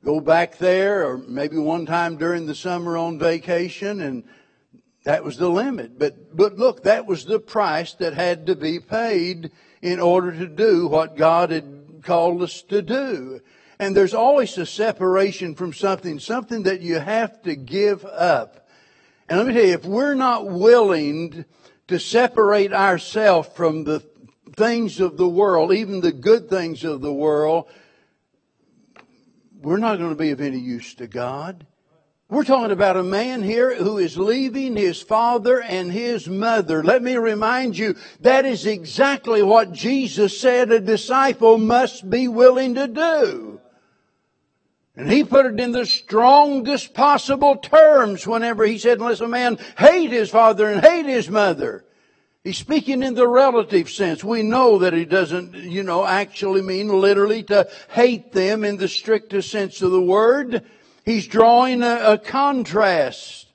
go 0.05 0.21
back 0.21 0.59
there, 0.59 1.07
or 1.07 1.17
maybe 1.17 1.57
one 1.57 1.87
time 1.87 2.17
during 2.17 2.45
the 2.45 2.55
summer 2.55 2.99
on 2.99 3.19
vacation, 3.19 4.03
and 4.03 4.25
that 5.05 5.25
was 5.25 5.37
the 5.37 5.49
limit. 5.49 5.99
But, 5.99 6.37
but 6.37 6.57
look, 6.57 6.85
that 6.85 7.07
was 7.07 7.25
the 7.25 7.41
price 7.41 7.95
that 7.95 8.15
had 8.15 8.47
to 8.47 8.55
be 8.55 8.79
paid 8.79 9.51
in 9.81 9.99
order 9.99 10.33
to 10.33 10.47
do 10.47 10.87
what 10.87 11.17
God 11.17 11.51
had 11.51 12.03
called 12.05 12.43
us 12.43 12.63
to 12.63 12.83
do. 12.83 13.41
And 13.79 13.97
there's 13.97 14.15
always 14.15 14.57
a 14.59 14.67
separation 14.67 15.55
from 15.57 15.73
something, 15.73 16.21
something 16.21 16.65
that 16.65 16.83
you 16.83 16.99
have 16.99 17.43
to 17.43 17.57
give 17.57 18.05
up. 18.05 18.69
And 19.29 19.39
let 19.39 19.49
me 19.49 19.55
tell 19.55 19.65
you, 19.65 19.75
if 19.75 19.85
we're 19.85 20.15
not 20.15 20.49
willing 20.49 21.45
to 21.89 21.99
separate 21.99 22.73
ourselves 22.73 23.49
from 23.55 23.85
the 23.85 24.01
things 24.57 25.01
of 25.01 25.17
the 25.17 25.29
world, 25.29 25.73
even 25.73 26.01
the 26.01 26.13
good 26.13 26.49
things 26.49 26.85
of 26.85 27.01
the 27.01 27.13
world, 27.13 27.69
we're 29.61 29.79
not 29.79 29.99
going 29.99 30.11
to 30.11 30.17
be 30.17 30.31
of 30.31 30.41
any 30.41 30.59
use 30.59 30.95
to 30.95 31.07
God. 31.07 31.67
We're 32.33 32.45
talking 32.45 32.71
about 32.71 32.97
a 32.97 33.03
man 33.03 33.43
here 33.43 33.75
who 33.75 33.99
is 33.99 34.17
leaving 34.17 34.75
his 34.75 35.03
father 35.03 35.61
and 35.61 35.93
his 35.93 36.27
mother. 36.27 36.83
Let 36.83 37.03
me 37.03 37.17
remind 37.17 37.77
you, 37.77 37.95
that 38.21 38.47
is 38.47 38.65
exactly 38.65 39.43
what 39.43 39.73
Jesus 39.73 40.41
said 40.41 40.73
a 40.73 40.81
disciple 40.81 41.59
must 41.59 42.09
be 42.09 42.29
willing 42.29 42.77
to 42.77 42.89
do. 42.89 43.61
And 44.97 45.13
he 45.13 45.25
put 45.25 45.45
it 45.45 45.61
in 45.61 45.73
the 45.73 45.85
strongest 45.85 46.95
possible 46.95 47.57
terms 47.57 48.27
whenever 48.27 48.65
he 48.65 48.79
said, 48.79 48.99
unless 48.99 49.21
a 49.21 49.29
man 49.29 49.59
hate 49.77 50.11
his 50.11 50.31
father 50.31 50.71
and 50.71 50.81
hate 50.81 51.05
his 51.05 51.29
mother. 51.29 51.85
He's 52.43 52.57
speaking 52.57 53.03
in 53.03 53.13
the 53.13 53.29
relative 53.29 53.91
sense. 53.91 54.25
We 54.25 54.43
know 54.43 54.79
that 54.79 54.95
he 54.95 55.05
doesn't, 55.05 55.53
you 55.53 55.83
know, 55.83 56.07
actually 56.07 56.63
mean 56.63 56.89
literally 56.89 57.43
to 57.43 57.69
hate 57.91 58.33
them 58.33 58.65
in 58.65 58.79
the 58.79 58.89
strictest 58.89 59.51
sense 59.51 59.83
of 59.83 59.91
the 59.91 60.01
word. 60.01 60.65
He's 61.05 61.27
drawing 61.27 61.83
a, 61.83 62.13
a 62.13 62.19
contrast 62.19 63.47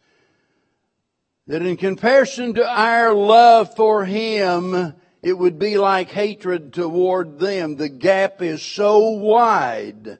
that 1.47 1.61
in 1.61 1.77
comparison 1.77 2.55
to 2.55 2.67
our 2.67 3.13
love 3.13 3.75
for 3.75 4.03
Him, 4.05 4.93
it 5.21 5.33
would 5.33 5.57
be 5.57 5.77
like 5.77 6.09
hatred 6.09 6.73
toward 6.73 7.39
them. 7.39 7.77
The 7.77 7.89
gap 7.89 8.41
is 8.41 8.61
so 8.61 9.11
wide. 9.11 10.19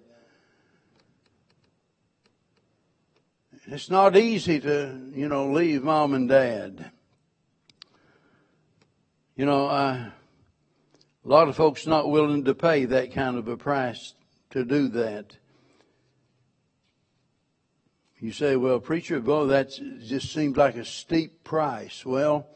It's 3.69 3.89
not 3.89 4.15
easy 4.15 4.61
to, 4.61 4.97
you 5.13 5.27
know, 5.27 5.51
leave 5.51 5.83
mom 5.83 6.13
and 6.13 6.29
dad. 6.29 6.91
You 9.35 9.45
know, 9.45 9.67
uh, 9.67 10.09
a 11.25 11.27
lot 11.27 11.49
of 11.49 11.57
folks 11.57 11.85
not 11.85 12.09
willing 12.09 12.45
to 12.45 12.55
pay 12.55 12.85
that 12.85 13.13
kind 13.13 13.37
of 13.37 13.49
a 13.49 13.57
price 13.57 14.13
to 14.51 14.63
do 14.63 14.87
that. 14.89 15.35
You 18.19 18.31
say, 18.31 18.55
well, 18.55 18.79
preacher, 18.79 19.19
well, 19.21 19.47
that 19.47 19.79
just 20.05 20.33
seems 20.33 20.57
like 20.57 20.75
a 20.75 20.85
steep 20.85 21.43
price. 21.43 22.03
Well, 22.03 22.47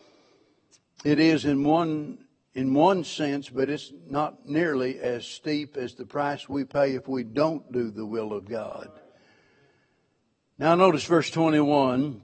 it 1.06 1.20
is 1.20 1.46
in 1.46 1.64
one 1.64 2.20
in 2.54 2.74
one 2.74 3.04
sense, 3.04 3.48
but 3.48 3.70
it's 3.70 3.94
not 4.10 4.48
nearly 4.48 5.00
as 5.00 5.26
steep 5.26 5.78
as 5.78 5.96
the 5.96 6.06
price 6.06 6.50
we 6.50 6.66
pay 6.66 6.96
if 6.96 7.08
we 7.08 7.24
don't 7.24 7.72
do 7.72 7.90
the 7.90 8.06
will 8.06 8.34
of 8.34 8.50
God. 8.50 8.90
Now 10.58 10.76
notice 10.76 11.06
verse 11.06 11.30
21. 11.30 12.22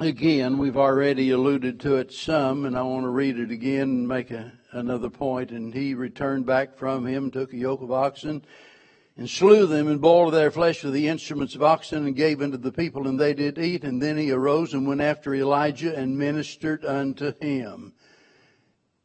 Again, 0.00 0.58
we've 0.58 0.76
already 0.76 1.30
alluded 1.30 1.80
to 1.80 1.96
it 1.96 2.12
some, 2.12 2.64
and 2.64 2.76
I 2.76 2.82
want 2.82 3.04
to 3.04 3.08
read 3.08 3.38
it 3.38 3.50
again 3.50 3.82
and 3.82 4.08
make 4.08 4.30
a, 4.30 4.52
another 4.72 5.10
point. 5.10 5.50
And 5.50 5.72
he 5.72 5.94
returned 5.94 6.44
back 6.44 6.76
from 6.76 7.06
him, 7.06 7.30
took 7.30 7.52
a 7.52 7.56
yoke 7.56 7.82
of 7.82 7.90
oxen, 7.90 8.44
and 9.18 9.28
slew 9.28 9.66
them 9.66 9.88
and 9.88 10.00
boiled 10.00 10.32
their 10.32 10.50
flesh 10.52 10.84
with 10.84 10.94
the 10.94 11.08
instruments 11.08 11.56
of 11.56 11.62
oxen 11.62 12.06
and 12.06 12.14
gave 12.14 12.40
unto 12.40 12.56
the 12.56 12.70
people 12.70 13.08
and 13.08 13.18
they 13.18 13.34
did 13.34 13.58
eat. 13.58 13.82
And 13.82 14.00
then 14.00 14.16
he 14.16 14.30
arose 14.30 14.72
and 14.72 14.86
went 14.86 15.00
after 15.00 15.34
Elijah 15.34 15.94
and 15.94 16.16
ministered 16.16 16.84
unto 16.84 17.34
him. 17.40 17.94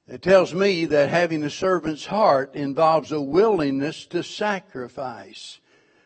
It 0.08 0.22
tells 0.22 0.54
me 0.54 0.86
that 0.86 1.10
having 1.10 1.44
a 1.44 1.50
servant's 1.50 2.06
heart 2.06 2.54
involves 2.54 3.12
a 3.12 3.20
willingness 3.20 4.06
to 4.08 4.22
sacrifice. 4.22 5.60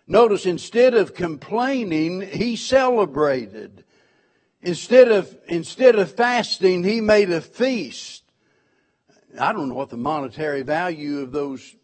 Notice 0.08 0.46
instead 0.46 0.94
of 0.94 1.14
complaining, 1.14 2.22
he 2.22 2.56
celebrated. 2.56 3.84
Instead 4.62 5.12
of, 5.12 5.38
instead 5.50 5.96
of 5.96 6.14
fasting, 6.14 6.86
he 6.86 7.02
made 7.02 7.30
a 7.30 7.42
feast. 7.42 8.24
I 9.38 9.52
don't 9.52 9.68
know 9.68 9.76
what 9.76 9.90
the 9.90 9.98
monetary 9.98 10.62
value 10.62 11.20
of 11.20 11.34
those 11.34 11.76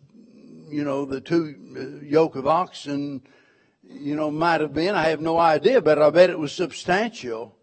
you 0.73 0.83
know, 0.83 1.05
the 1.05 1.21
two 1.21 1.55
uh, 1.77 2.03
yoke 2.05 2.35
of 2.35 2.47
oxen, 2.47 3.21
you 3.87 4.15
know, 4.15 4.31
might 4.31 4.61
have 4.61 4.73
been. 4.73 4.95
I 4.95 5.09
have 5.09 5.21
no 5.21 5.37
idea, 5.37 5.81
but 5.81 6.01
I 6.01 6.09
bet 6.09 6.29
it 6.29 6.39
was 6.39 6.51
substantial. 6.51 7.55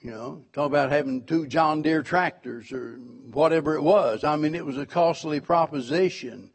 You 0.00 0.12
know, 0.12 0.44
talk 0.52 0.66
about 0.66 0.90
having 0.90 1.24
two 1.24 1.48
John 1.48 1.82
Deere 1.82 2.04
tractors 2.04 2.70
or 2.70 2.92
whatever 3.32 3.74
it 3.74 3.82
was. 3.82 4.22
I 4.22 4.36
mean, 4.36 4.54
it 4.54 4.64
was 4.64 4.78
a 4.78 4.86
costly 4.86 5.40
proposition. 5.40 6.50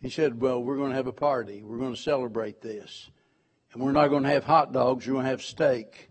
He 0.00 0.10
said, 0.10 0.40
Well, 0.40 0.62
we're 0.62 0.76
going 0.76 0.90
to 0.90 0.96
have 0.96 1.08
a 1.08 1.12
party. 1.12 1.62
We're 1.64 1.78
going 1.78 1.94
to 1.94 2.00
celebrate 2.00 2.60
this. 2.60 3.10
And 3.72 3.82
we're 3.82 3.90
not 3.90 4.08
going 4.08 4.22
to 4.22 4.28
have 4.28 4.44
hot 4.44 4.72
dogs, 4.72 5.06
we're 5.06 5.14
going 5.14 5.24
to 5.24 5.30
have 5.30 5.42
steak. 5.42 6.10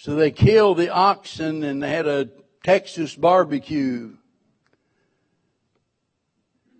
So 0.00 0.14
they 0.14 0.30
killed 0.30 0.78
the 0.78 0.90
oxen 0.90 1.64
and 1.64 1.82
they 1.82 1.90
had 1.90 2.06
a 2.06 2.30
Texas 2.62 3.16
barbecue 3.16 4.12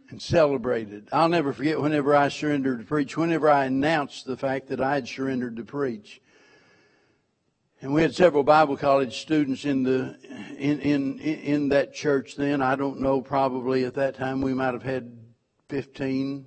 and 0.09 0.23
celebrated. 0.23 1.09
I'll 1.11 1.29
never 1.29 1.53
forget 1.53 1.81
whenever 1.81 2.15
I 2.15 2.29
surrendered 2.29 2.79
to 2.79 2.85
preach, 2.85 3.17
whenever 3.17 3.51
I 3.51 3.65
announced 3.65 4.25
the 4.25 4.37
fact 4.37 4.69
that 4.69 4.81
I 4.81 4.95
had 4.95 5.09
surrendered 5.09 5.57
to 5.57 5.65
preach. 5.65 6.21
And 7.83 7.93
we 7.93 8.03
had 8.03 8.15
several 8.15 8.45
Bible 8.45 8.77
college 8.77 9.21
students 9.21 9.65
in 9.65 9.83
the 9.83 10.17
in 10.57 10.79
in 10.79 11.19
in 11.19 11.69
that 11.71 11.93
church 11.93 12.37
then. 12.37 12.63
I 12.63 12.77
don't 12.77 13.01
know, 13.01 13.21
probably 13.21 13.83
at 13.85 13.95
that 13.95 14.15
time 14.15 14.43
we 14.43 14.55
might 14.55 14.75
have 14.75 14.85
had 14.85 15.19
fifteen, 15.69 16.47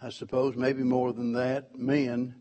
I 0.00 0.08
suppose, 0.08 0.56
maybe 0.56 0.84
more 0.84 1.12
than 1.12 1.34
that, 1.34 1.76
men. 1.76 2.39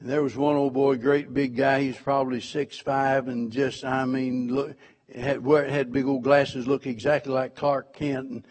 And 0.00 0.08
there 0.08 0.22
was 0.22 0.34
one 0.34 0.56
old 0.56 0.72
boy, 0.72 0.96
great 0.96 1.32
big 1.32 1.54
guy. 1.54 1.82
He's 1.82 1.96
probably 1.96 2.40
six 2.40 2.78
five, 2.78 3.28
and 3.28 3.52
just 3.52 3.84
I 3.84 4.06
mean, 4.06 4.54
look, 4.54 4.74
had 5.14 5.44
had 5.44 5.92
big 5.92 6.06
old 6.06 6.22
glasses, 6.22 6.66
look 6.66 6.86
exactly 6.86 7.32
like 7.32 7.54
Clark 7.54 7.92
Kent. 7.92 8.30
And, 8.30 8.44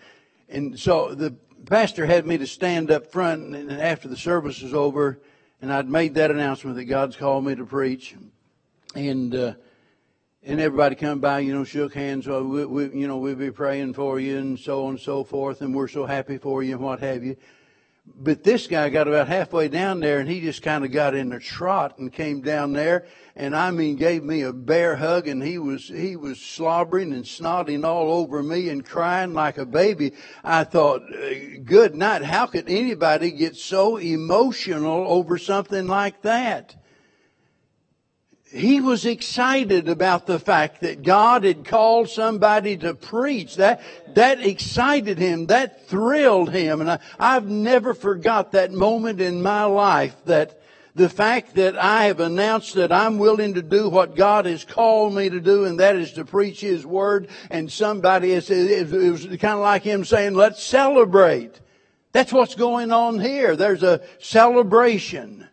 and 0.48 0.80
so 0.80 1.16
the 1.16 1.36
pastor 1.66 2.06
had 2.06 2.28
me 2.28 2.38
to 2.38 2.48
stand 2.48 2.92
up 2.92 3.12
front 3.12 3.56
and 3.56 3.72
after 3.72 4.08
the 4.08 4.18
service 4.18 4.62
was 4.62 4.76
over, 4.76 5.20
and 5.62 5.74
I'd 5.74 5.90
made 5.90 6.14
that 6.16 6.30
announcement 6.30 6.78
that 6.78 6.86
God's 6.86 7.16
called 7.16 7.46
me 7.46 7.56
to 7.56 7.66
preach, 7.66 8.16
and 8.94 9.34
uh, 9.34 9.54
and 10.44 10.62
everybody 10.62 10.96
come 10.96 11.20
by, 11.20 11.40
you 11.40 11.54
know, 11.54 11.64
shook 11.64 11.96
hands. 11.96 12.28
Well, 12.28 12.44
we, 12.44 12.66
we, 12.66 12.84
you 12.94 13.08
know, 13.08 13.18
we'll 13.18 13.36
be 13.36 13.52
praying 13.52 13.94
for 13.94 14.20
you 14.20 14.38
and 14.38 14.58
so 14.58 14.86
on 14.86 14.92
and 14.92 15.00
so 15.00 15.24
forth, 15.24 15.62
and 15.62 15.74
we're 15.74 15.88
so 15.88 16.06
happy 16.06 16.38
for 16.38 16.62
you 16.62 16.76
and 16.76 16.84
what 16.84 17.00
have 17.00 17.24
you. 17.24 17.36
But 18.16 18.44
this 18.44 18.68
guy 18.68 18.90
got 18.90 19.08
about 19.08 19.28
halfway 19.28 19.68
down 19.68 20.00
there, 20.00 20.20
and 20.20 20.30
he 20.30 20.42
just 20.42 20.62
kind 20.62 20.84
of 20.84 20.92
got 20.92 21.16
in 21.16 21.32
a 21.32 21.40
trot 21.40 21.98
and 22.00 22.12
came 22.12 22.42
down 22.42 22.74
there, 22.74 23.06
and 23.36 23.56
I 23.56 23.72
mean, 23.72 23.96
gave 23.96 24.24
me 24.24 24.42
a 24.42 24.52
bear 24.52 24.96
hug, 24.98 25.28
and 25.28 25.42
he 25.42 25.58
was 25.58 25.88
he 25.88 26.16
was 26.16 26.40
slobbering 26.40 27.14
and 27.14 27.24
snotting 27.24 27.86
all 27.86 28.12
over 28.12 28.44
me 28.44 28.70
and 28.70 28.86
crying 28.86 29.34
like 29.34 29.58
a 29.58 29.66
baby. 29.66 30.14
I 30.44 30.66
thought, 30.66 31.02
good 31.64 31.96
night. 31.96 32.24
How 32.24 32.46
could 32.46 32.70
anybody 32.70 33.32
get 33.32 33.56
so 33.56 33.98
emotional 33.98 35.08
over 35.08 35.38
something 35.38 35.88
like 35.88 36.22
that? 36.24 36.76
He 38.52 38.82
was 38.82 39.06
excited 39.06 39.88
about 39.88 40.26
the 40.26 40.40
fact 40.40 40.82
that 40.82 41.04
God 41.04 41.44
had 41.44 41.66
called 41.66 42.10
somebody 42.10 42.78
to 42.78 42.96
preach. 42.96 43.58
That, 43.58 43.82
that 44.16 44.42
excited 44.42 45.20
him. 45.20 45.48
That 45.48 45.88
thrilled 45.88 46.52
him. 46.52 46.82
And 46.82 46.92
I, 46.92 47.00
I've 47.20 47.48
never 47.48 47.94
forgot 47.94 48.54
that 48.54 48.72
moment 48.72 49.22
in 49.22 49.44
my 49.44 49.66
life 49.66 50.16
that 50.26 50.60
the 50.96 51.10
fact 51.10 51.56
that 51.56 51.78
I 51.78 52.06
have 52.06 52.20
announced 52.20 52.74
that 52.74 52.92
I'm 52.92 53.20
willing 53.20 53.54
to 53.54 53.62
do 53.62 53.88
what 53.88 54.16
God 54.16 54.46
has 54.46 54.66
called 54.66 55.14
me 55.14 55.30
to 55.30 55.40
do, 55.40 55.66
and 55.66 55.80
that 55.80 55.96
is 55.96 56.14
to 56.14 56.26
preach 56.26 56.62
His 56.62 56.86
Word, 56.86 57.30
and 57.52 57.72
somebody, 57.72 58.32
is, 58.32 58.50
it 58.50 58.92
was 58.92 59.26
kind 59.26 59.54
of 59.54 59.60
like 59.60 59.84
him 59.84 60.04
saying, 60.04 60.34
let's 60.34 60.64
celebrate. 60.64 61.60
That's 62.12 62.34
what's 62.34 62.56
going 62.56 62.92
on 62.92 63.20
here. 63.20 63.56
There's 63.56 63.84
a 63.84 64.02
celebration. 64.18 65.48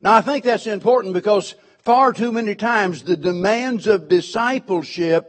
Now 0.00 0.14
I 0.14 0.22
think 0.22 0.42
that's 0.42 0.66
important 0.66 1.14
because 1.14 1.54
far 1.82 2.12
too 2.12 2.32
many 2.32 2.54
times 2.54 3.02
the 3.02 3.16
demands 3.16 3.86
of 3.86 4.08
discipleship 4.08 5.28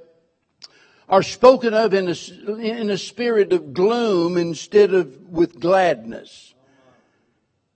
are 1.09 1.23
spoken 1.23 1.73
of 1.73 1.93
in 1.93 2.07
a, 2.07 2.55
in 2.55 2.89
a 2.89 2.97
spirit 2.97 3.51
of 3.51 3.73
gloom 3.73 4.37
instead 4.37 4.93
of 4.93 5.29
with 5.29 5.59
gladness. 5.59 6.53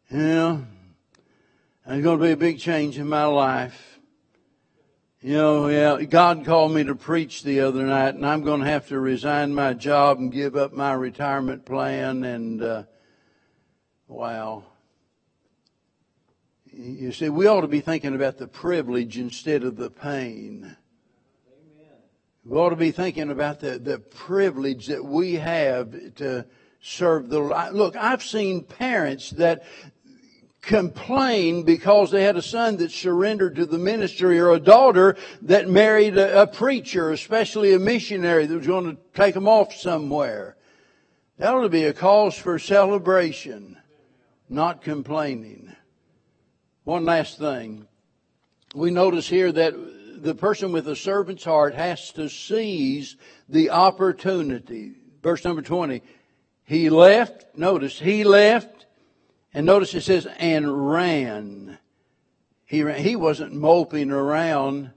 You 0.09 0.17
know, 0.17 0.65
there's 1.85 2.03
going 2.03 2.19
to 2.19 2.25
be 2.25 2.31
a 2.31 2.37
big 2.37 2.59
change 2.59 2.97
in 2.97 3.07
my 3.07 3.25
life. 3.25 3.99
You 5.21 5.33
know, 5.33 5.67
yeah, 5.67 6.03
God 6.03 6.45
called 6.45 6.71
me 6.71 6.83
to 6.85 6.95
preach 6.95 7.43
the 7.43 7.61
other 7.61 7.83
night, 7.83 8.15
and 8.15 8.25
I'm 8.25 8.43
going 8.43 8.61
to 8.61 8.67
have 8.67 8.87
to 8.89 8.99
resign 8.99 9.53
my 9.53 9.73
job 9.73 10.19
and 10.19 10.31
give 10.31 10.55
up 10.55 10.73
my 10.73 10.93
retirement 10.93 11.65
plan. 11.65 12.23
And 12.23 12.61
uh, 12.61 12.83
wow, 14.07 14.63
you 16.77 17.11
see, 17.11 17.29
we 17.29 17.47
ought 17.47 17.61
to 17.61 17.67
be 17.67 17.81
thinking 17.81 18.15
about 18.15 18.37
the 18.37 18.47
privilege 18.47 19.17
instead 19.17 19.63
of 19.63 19.77
the 19.77 19.89
pain. 19.89 20.77
We 22.45 22.57
ought 22.57 22.69
to 22.69 22.75
be 22.75 22.91
thinking 22.91 23.31
about 23.31 23.59
the, 23.59 23.79
the 23.79 23.99
privilege 23.99 24.87
that 24.87 25.03
we 25.03 25.33
have 25.33 26.15
to 26.15 26.45
serve 26.79 27.29
the 27.29 27.39
Lord. 27.39 27.73
look 27.73 27.95
i've 27.95 28.23
seen 28.23 28.63
parents 28.63 29.31
that 29.31 29.63
complain 30.61 31.63
because 31.63 32.11
they 32.11 32.23
had 32.23 32.37
a 32.37 32.41
son 32.41 32.77
that 32.77 32.91
surrendered 32.91 33.55
to 33.55 33.65
the 33.65 33.79
ministry 33.79 34.39
or 34.39 34.51
a 34.51 34.59
daughter 34.59 35.17
that 35.41 35.67
married 35.67 36.17
a, 36.17 36.43
a 36.43 36.47
preacher 36.47 37.11
especially 37.11 37.73
a 37.73 37.79
missionary 37.79 38.45
that 38.45 38.55
was 38.55 38.67
going 38.67 38.95
to 38.95 39.01
take 39.15 39.33
them 39.33 39.47
off 39.47 39.73
somewhere 39.73 40.55
that 41.37 41.53
ought 41.53 41.63
to 41.63 41.69
be 41.69 41.85
a 41.85 41.93
cause 41.93 42.37
for 42.37 42.59
celebration 42.59 43.75
not 44.49 44.81
complaining 44.81 45.66
one 46.87 47.03
last 47.03 47.37
thing. 47.37 47.85
We 48.73 48.91
notice 48.91 49.27
here 49.27 49.51
that 49.51 49.73
the 50.23 50.33
person 50.33 50.71
with 50.71 50.87
a 50.87 50.95
servant's 50.95 51.43
heart 51.43 51.75
has 51.75 52.13
to 52.13 52.29
seize 52.29 53.17
the 53.49 53.71
opportunity. 53.71 54.93
Verse 55.21 55.43
number 55.43 55.61
20. 55.61 56.01
He 56.63 56.89
left, 56.89 57.45
notice, 57.57 57.99
he 57.99 58.23
left, 58.23 58.85
and 59.53 59.65
notice 59.65 59.93
it 59.95 60.01
says, 60.03 60.27
and 60.39 60.89
ran. 60.89 61.77
He, 62.63 62.83
ran, 62.83 63.01
he 63.01 63.17
wasn't 63.17 63.51
moping 63.51 64.09
around. 64.09 64.91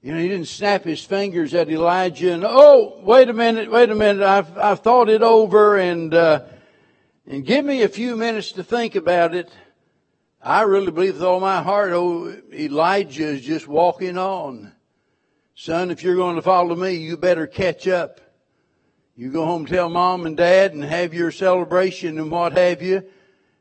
You 0.00 0.14
know, 0.14 0.18
he 0.18 0.28
didn't 0.28 0.48
snap 0.48 0.84
his 0.84 1.04
fingers 1.04 1.52
at 1.52 1.68
Elijah 1.68 2.32
and, 2.32 2.42
oh, 2.46 3.00
wait 3.02 3.28
a 3.28 3.34
minute, 3.34 3.70
wait 3.70 3.90
a 3.90 3.94
minute, 3.94 4.22
I've, 4.22 4.56
I've 4.56 4.80
thought 4.80 5.10
it 5.10 5.20
over 5.20 5.76
and, 5.76 6.14
uh, 6.14 6.44
and 7.26 7.44
give 7.44 7.66
me 7.66 7.82
a 7.82 7.88
few 7.88 8.16
minutes 8.16 8.52
to 8.52 8.64
think 8.64 8.94
about 8.94 9.34
it. 9.34 9.50
I 10.46 10.62
really 10.62 10.92
believe 10.92 11.14
with 11.14 11.24
all 11.24 11.40
my 11.40 11.60
heart, 11.60 11.90
oh, 11.92 12.32
Elijah 12.52 13.26
is 13.26 13.42
just 13.42 13.66
walking 13.66 14.16
on. 14.16 14.72
Son, 15.56 15.90
if 15.90 16.04
you're 16.04 16.14
going 16.14 16.36
to 16.36 16.42
follow 16.42 16.76
me, 16.76 16.92
you 16.92 17.16
better 17.16 17.48
catch 17.48 17.88
up. 17.88 18.20
You 19.16 19.32
go 19.32 19.44
home, 19.44 19.66
tell 19.66 19.88
mom 19.88 20.24
and 20.24 20.36
dad, 20.36 20.72
and 20.72 20.84
have 20.84 21.12
your 21.12 21.32
celebration 21.32 22.20
and 22.20 22.30
what 22.30 22.52
have 22.52 22.80
you. 22.80 23.02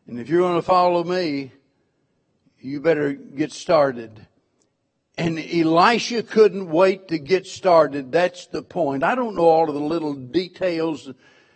And 0.05 0.19
if 0.19 0.29
you're 0.29 0.41
going 0.41 0.59
to 0.59 0.61
follow 0.61 1.03
me, 1.03 1.53
you 2.59 2.81
better 2.81 3.13
get 3.13 3.51
started. 3.51 4.27
And 5.17 5.39
Elisha 5.39 6.21
couldn't 6.21 6.69
wait 6.69 7.07
to 7.07 7.17
get 7.17 7.47
started. 7.47 8.11
That's 8.11 8.45
the 8.45 8.61
point. 8.61 9.01
I 9.01 9.15
don't 9.15 9.33
know 9.33 9.49
all 9.49 9.67
of 9.67 9.73
the 9.73 9.81
little 9.81 10.13
details, 10.13 11.09
uh, 11.09 11.13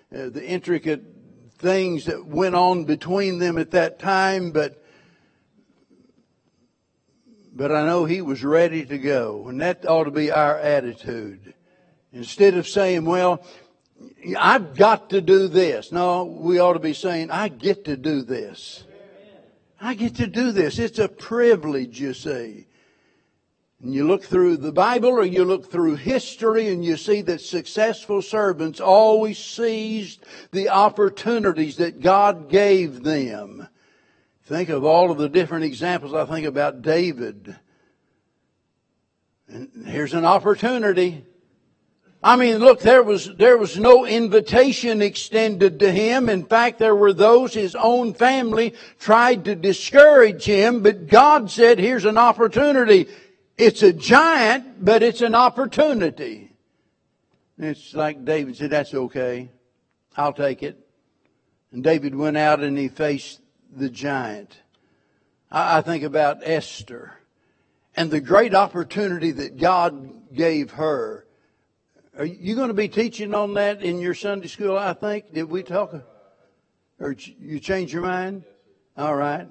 the 0.09 0.43
intricate 0.43 1.03
things 1.59 2.05
that 2.05 2.25
went 2.25 2.55
on 2.55 2.85
between 2.85 3.37
them 3.37 3.59
at 3.59 3.69
that 3.71 3.99
time, 3.99 4.49
but 4.49 4.83
but 7.53 7.71
I 7.71 7.85
know 7.85 8.05
he 8.05 8.21
was 8.21 8.43
ready 8.43 8.85
to 8.85 8.97
go. 8.97 9.47
And 9.47 9.62
that 9.62 9.85
ought 9.88 10.05
to 10.05 10.12
be 10.12 10.31
our 10.31 10.57
attitude. 10.57 11.53
Instead 12.12 12.55
of 12.55 12.67
saying, 12.67 13.05
well, 13.05 13.43
I've 14.38 14.75
got 14.75 15.09
to 15.12 15.21
do 15.21 15.47
this. 15.47 15.91
No, 15.91 16.23
we 16.23 16.59
ought 16.59 16.73
to 16.73 16.79
be 16.79 16.93
saying, 16.93 17.31
I 17.31 17.49
get 17.49 17.85
to 17.85 17.97
do 17.97 18.21
this. 18.21 18.83
I 19.81 19.93
get 19.93 20.15
to 20.15 20.27
do 20.27 20.51
this. 20.51 20.79
It's 20.79 20.99
a 20.99 21.07
privilege, 21.07 21.99
you 21.99 22.13
see. 22.13 22.67
And 23.81 23.93
you 23.93 24.05
look 24.05 24.23
through 24.23 24.57
the 24.57 24.73
Bible 24.73 25.09
or 25.09 25.23
you 25.23 25.45
look 25.45 25.71
through 25.71 25.95
history 25.95 26.67
and 26.67 26.83
you 26.83 26.97
see 26.97 27.21
that 27.21 27.39
successful 27.39 28.21
servants 28.21 28.81
always 28.81 29.38
seized 29.38 30.25
the 30.51 30.69
opportunities 30.69 31.77
that 31.77 32.01
God 32.01 32.49
gave 32.49 33.03
them. 33.03 33.69
Think 34.49 34.69
of 34.69 34.83
all 34.83 35.12
of 35.12 35.19
the 35.19 35.29
different 35.29 35.63
examples. 35.63 36.12
I 36.15 36.25
think 36.25 36.47
about 36.47 36.81
David. 36.81 37.55
And 39.47 39.69
here's 39.85 40.15
an 40.15 40.25
opportunity. 40.25 41.23
I 42.23 42.35
mean, 42.35 42.57
look, 42.57 42.79
there 42.79 43.03
was, 43.03 43.31
there 43.35 43.59
was 43.59 43.77
no 43.77 44.07
invitation 44.07 45.03
extended 45.03 45.77
to 45.81 45.91
him. 45.91 46.29
In 46.29 46.45
fact, 46.45 46.79
there 46.79 46.95
were 46.95 47.13
those, 47.13 47.53
his 47.53 47.75
own 47.75 48.15
family 48.15 48.73
tried 48.97 49.45
to 49.45 49.53
discourage 49.53 50.45
him, 50.45 50.81
but 50.81 51.05
God 51.05 51.51
said, 51.51 51.77
here's 51.77 52.05
an 52.05 52.17
opportunity. 52.17 53.07
It's 53.55 53.83
a 53.83 53.93
giant, 53.93 54.83
but 54.83 55.03
it's 55.03 55.21
an 55.21 55.35
opportunity. 55.35 56.55
it's 57.59 57.93
like 57.93 58.25
David 58.25 58.57
said, 58.57 58.71
that's 58.71 58.95
okay. 58.95 59.51
I'll 60.17 60.33
take 60.33 60.63
it. 60.63 60.75
And 61.71 61.83
David 61.83 62.15
went 62.15 62.35
out 62.35 62.62
and 62.62 62.75
he 62.75 62.88
faced 62.88 63.41
the 63.75 63.89
giant. 63.89 64.58
I, 65.51 65.82
think 65.82 66.03
about 66.03 66.39
Esther 66.43 67.13
and 67.95 68.12
the 68.12 68.21
great 68.21 68.53
opportunity 68.53 69.32
that 69.32 69.58
God 69.58 70.34
gave 70.34 70.71
her. 70.71 71.25
Are 72.17 72.25
you 72.25 72.55
going 72.55 72.67
to 72.67 72.73
be 72.73 72.88
teaching 72.88 73.34
on 73.34 73.55
that 73.55 73.82
in 73.82 73.99
your 73.99 74.13
Sunday 74.13 74.47
school? 74.47 74.77
I 74.77 74.93
think. 74.93 75.34
Did 75.34 75.49
we 75.49 75.63
talk? 75.63 75.95
Or 76.99 77.15
you 77.39 77.60
change 77.60 77.93
your 77.93 78.03
mind? 78.03 78.43
All 78.97 79.15
right. 79.15 79.47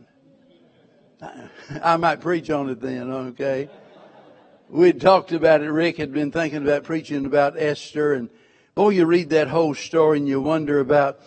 I 1.82 1.96
might 1.96 2.20
preach 2.20 2.50
on 2.50 2.68
it 2.68 2.80
then, 2.80 3.10
okay? 3.10 3.68
We'd 4.68 5.00
talked 5.00 5.32
about 5.32 5.62
it. 5.62 5.70
Rick 5.70 5.96
had 5.96 6.12
been 6.12 6.30
thinking 6.30 6.62
about 6.62 6.84
preaching 6.84 7.24
about 7.24 7.58
Esther, 7.58 8.12
and 8.12 8.28
boy, 8.74 8.90
you 8.90 9.06
read 9.06 9.30
that 9.30 9.48
whole 9.48 9.74
story 9.74 10.18
and 10.18 10.28
you 10.28 10.40
wonder 10.40 10.78
about 10.78 11.20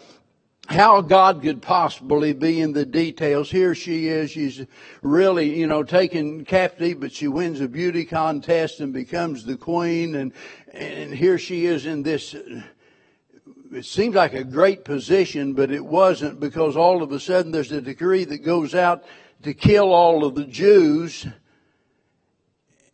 how 0.71 1.01
God 1.01 1.41
could 1.41 1.61
possibly 1.61 2.33
be 2.33 2.61
in 2.61 2.73
the 2.73 2.85
details. 2.85 3.51
Here 3.51 3.75
she 3.75 4.07
is. 4.07 4.31
She's 4.31 4.65
really, 5.01 5.57
you 5.59 5.67
know, 5.67 5.83
taken 5.83 6.45
captive, 6.45 6.99
but 6.99 7.11
she 7.11 7.27
wins 7.27 7.59
a 7.59 7.67
beauty 7.67 8.05
contest 8.05 8.79
and 8.79 8.93
becomes 8.93 9.43
the 9.43 9.57
queen. 9.57 10.15
And, 10.15 10.31
and 10.73 11.13
here 11.13 11.37
she 11.37 11.65
is 11.65 11.85
in 11.85 12.03
this, 12.03 12.33
it 12.33 13.85
seems 13.85 14.15
like 14.15 14.33
a 14.33 14.43
great 14.43 14.85
position, 14.85 15.53
but 15.53 15.71
it 15.71 15.85
wasn't 15.85 16.39
because 16.39 16.75
all 16.77 17.03
of 17.03 17.11
a 17.11 17.19
sudden 17.19 17.51
there's 17.51 17.71
a 17.71 17.81
decree 17.81 18.23
that 18.25 18.43
goes 18.43 18.73
out 18.73 19.03
to 19.43 19.53
kill 19.53 19.91
all 19.91 20.23
of 20.23 20.35
the 20.35 20.45
Jews. 20.45 21.27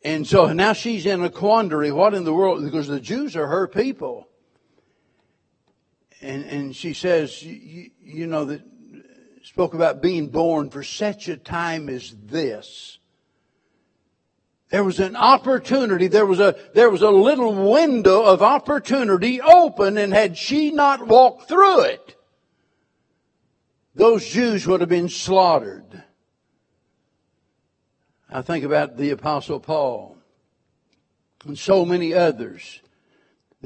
And 0.04 0.26
so 0.26 0.52
now 0.54 0.74
she's 0.74 1.06
in 1.06 1.24
a 1.24 1.30
quandary. 1.30 1.92
What 1.92 2.14
in 2.14 2.24
the 2.24 2.34
world? 2.34 2.64
Because 2.64 2.88
the 2.88 3.00
Jews 3.00 3.36
are 3.36 3.48
her 3.48 3.68
people. 3.68 4.27
And, 6.22 6.46
and 6.46 6.76
she 6.76 6.94
says, 6.94 7.44
you, 7.44 7.92
you 8.02 8.28
know, 8.28 8.46
that 8.46 8.62
spoke 9.44 9.74
about 9.74 10.02
being 10.02 10.28
born 10.28 10.70
for 10.70 10.84
such 10.84 11.28
a 11.28 11.38
time 11.38 11.90
as 11.90 12.14
this. 12.24 13.00
There 14.70 14.84
was 14.84 15.00
an 15.00 15.16
opportunity, 15.16 16.08
there 16.08 16.26
was 16.26 16.42
a, 16.42 16.56
there 16.74 16.90
was 16.90 17.02
a 17.02 17.10
little 17.10 17.72
window 17.72 18.24
of 18.24 18.42
opportunity 18.42 19.40
open, 19.40 19.98
and 19.98 20.14
had 20.14 20.38
she 20.38 20.72
not 20.72 21.08
walked 21.08 21.48
through 21.48 21.82
it, 21.82 22.16
those 23.96 24.28
Jews 24.28 24.68
would 24.68 24.82
have 24.82 24.90
been 24.90 25.10
slaughtered. 25.10 26.04
I 28.30 28.42
think 28.42 28.66
about 28.66 28.98
the 28.98 29.12
Apostle 29.12 29.62
Paul 29.62 30.18
and 31.46 31.58
so 31.58 31.86
many 31.86 32.14
others 32.14 32.82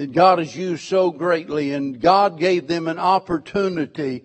that 0.02 0.14
God 0.14 0.40
has 0.40 0.56
used 0.56 0.84
so 0.86 1.12
greatly, 1.12 1.74
and 1.74 2.02
God 2.02 2.40
gave 2.40 2.66
them 2.66 2.88
an 2.88 2.98
opportunity, 2.98 4.24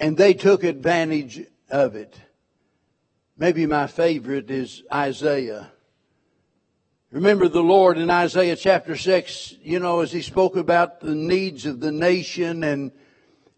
and 0.00 0.16
they 0.16 0.32
took 0.32 0.64
advantage 0.64 1.42
of 1.68 1.96
it. 1.96 2.18
Maybe 3.36 3.66
my 3.66 3.88
favorite 3.88 4.50
is 4.50 4.84
Isaiah. 4.90 5.70
Remember 7.10 7.46
the 7.46 7.62
Lord 7.62 7.98
in 7.98 8.08
Isaiah 8.08 8.56
chapter 8.56 8.96
6, 8.96 9.56
you 9.60 9.80
know, 9.80 10.00
as 10.00 10.12
he 10.12 10.22
spoke 10.22 10.56
about 10.56 11.00
the 11.00 11.14
needs 11.14 11.66
of 11.66 11.80
the 11.80 11.92
nation 11.92 12.64
and 12.64 12.90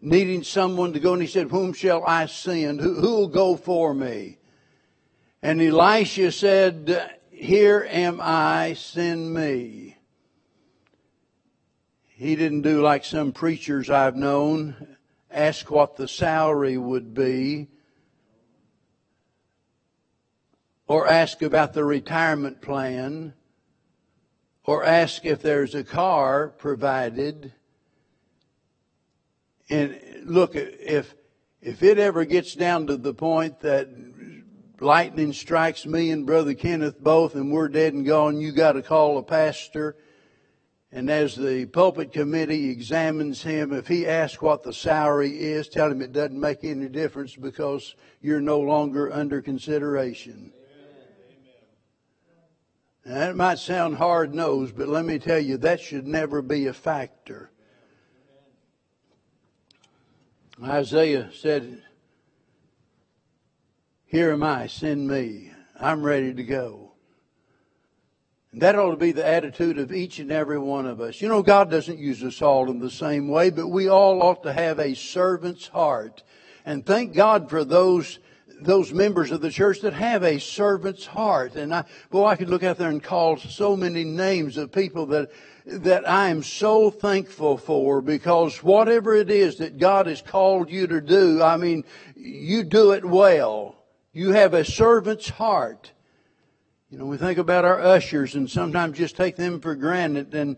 needing 0.01 0.43
someone 0.43 0.91
to 0.91 0.99
go, 0.99 1.13
and 1.13 1.21
he 1.21 1.27
said, 1.29 1.49
Whom 1.51 1.71
shall 1.71 2.03
I 2.05 2.25
send? 2.25 2.81
Who 2.81 2.99
will 2.99 3.29
go 3.29 3.55
for 3.55 3.93
me? 3.93 4.39
And 5.41 5.61
Elisha 5.61 6.33
said, 6.33 7.17
Here 7.31 7.87
am 7.89 8.19
I, 8.21 8.73
send 8.73 9.33
me. 9.33 9.95
He 12.19 12.35
didn't 12.35 12.63
do 12.63 12.81
like 12.81 13.05
some 13.05 13.31
preachers 13.31 13.89
I've 13.89 14.17
known, 14.17 14.97
ask 15.31 15.71
what 15.71 15.95
the 15.95 16.05
salary 16.05 16.77
would 16.77 17.13
be, 17.13 17.69
or 20.85 21.07
ask 21.07 21.41
about 21.41 21.71
the 21.71 21.85
retirement 21.85 22.61
plan 22.61 23.35
or 24.65 24.83
ask 24.83 25.23
if 25.23 25.41
there's 25.41 25.73
a 25.73 25.83
car 25.85 26.49
provided. 26.49 27.53
And 29.69 29.97
look, 30.25 30.55
if 30.55 31.15
if 31.61 31.81
it 31.81 31.99
ever 31.99 32.25
gets 32.25 32.53
down 32.53 32.87
to 32.87 32.97
the 32.97 33.13
point 33.13 33.61
that 33.61 33.87
lightning 34.81 35.31
strikes 35.31 35.85
me 35.85 36.11
and 36.11 36.25
Brother 36.25 36.53
Kenneth 36.53 36.99
both 36.99 37.35
and 37.35 37.49
we're 37.49 37.69
dead 37.69 37.93
and 37.93 38.05
gone, 38.05 38.41
you 38.41 38.51
got 38.51 38.73
to 38.73 38.81
call 38.81 39.17
a 39.17 39.23
pastor. 39.23 39.95
And 40.91 41.09
as 41.09 41.35
the 41.35 41.67
pulpit 41.67 42.11
committee 42.11 42.69
examines 42.69 43.43
him, 43.43 43.73
if 43.73 43.87
he 43.87 44.07
asks 44.07 44.41
what 44.41 44.63
the 44.63 44.73
salary 44.73 45.39
is, 45.39 45.67
tell 45.67 45.91
him 45.91 46.01
it 46.01 46.13
doesn't 46.13 46.39
make 46.39 46.63
any 46.63 46.89
difference 46.89 47.35
because 47.35 47.95
you're 48.21 48.41
no 48.41 48.59
longer 48.59 49.13
under 49.13 49.41
consideration. 49.41 50.51
That 53.05 53.35
might 53.35 53.59
sound 53.59 53.97
hard 53.97 54.33
nosed, 54.33 54.75
but 54.75 54.87
let 54.87 55.05
me 55.05 55.19
tell 55.19 55.39
you, 55.39 55.57
that 55.57 55.79
should 55.79 56.07
never 56.07 56.41
be 56.41 56.67
a 56.67 56.73
factor. 56.73 57.51
Isaiah 60.61 61.29
said, 61.33 61.83
Here 64.05 64.31
am 64.31 64.43
I, 64.43 64.67
send 64.67 65.07
me. 65.07 65.51
I'm 65.79 66.03
ready 66.03 66.33
to 66.33 66.43
go. 66.43 66.88
And 68.51 68.61
that 68.61 68.75
ought 68.75 68.91
to 68.91 68.97
be 68.97 69.11
the 69.11 69.25
attitude 69.25 69.77
of 69.77 69.91
each 69.91 70.19
and 70.19 70.31
every 70.31 70.57
one 70.57 70.87
of 70.87 71.01
us. 71.01 71.21
You 71.21 71.27
know, 71.27 71.43
God 71.43 71.69
doesn't 71.69 71.99
use 71.99 72.23
us 72.23 72.41
all 72.41 72.69
in 72.71 72.79
the 72.79 72.89
same 72.89 73.27
way, 73.27 73.49
but 73.51 73.67
we 73.67 73.87
all 73.87 74.23
ought 74.23 74.43
to 74.43 74.53
have 74.53 74.79
a 74.79 74.95
servant's 74.95 75.67
heart. 75.67 76.23
And 76.65 76.85
thank 76.85 77.13
God 77.13 77.49
for 77.49 77.63
those 77.63 78.19
those 78.61 78.91
members 78.91 79.31
of 79.31 79.41
the 79.41 79.49
church 79.49 79.81
that 79.81 79.93
have 79.93 80.23
a 80.23 80.39
servant's 80.39 81.05
heart. 81.05 81.55
And 81.55 81.73
I, 81.73 81.85
boy, 82.09 82.25
I 82.25 82.35
could 82.35 82.49
look 82.49 82.63
out 82.63 82.77
there 82.77 82.89
and 82.89 83.01
call 83.01 83.37
so 83.37 83.75
many 83.75 84.03
names 84.03 84.57
of 84.57 84.71
people 84.71 85.05
that, 85.07 85.31
that 85.65 86.07
I 86.07 86.29
am 86.29 86.43
so 86.43 86.89
thankful 86.89 87.57
for 87.57 88.01
because 88.01 88.61
whatever 88.63 89.15
it 89.15 89.29
is 89.29 89.57
that 89.57 89.77
God 89.77 90.07
has 90.07 90.21
called 90.21 90.69
you 90.69 90.87
to 90.87 91.01
do, 91.01 91.41
I 91.41 91.57
mean, 91.57 91.83
you 92.15 92.63
do 92.63 92.91
it 92.91 93.05
well. 93.05 93.75
You 94.11 94.31
have 94.31 94.53
a 94.53 94.65
servant's 94.65 95.29
heart. 95.29 95.91
You 96.91 96.97
know, 96.97 97.05
we 97.05 97.17
think 97.17 97.37
about 97.37 97.65
our 97.65 97.79
ushers 97.79 98.33
and 98.33 98.49
sometimes 98.49 98.97
just 98.97 99.15
take 99.15 99.35
them 99.35 99.61
for 99.61 99.75
granted 99.75 100.33
and 100.33 100.57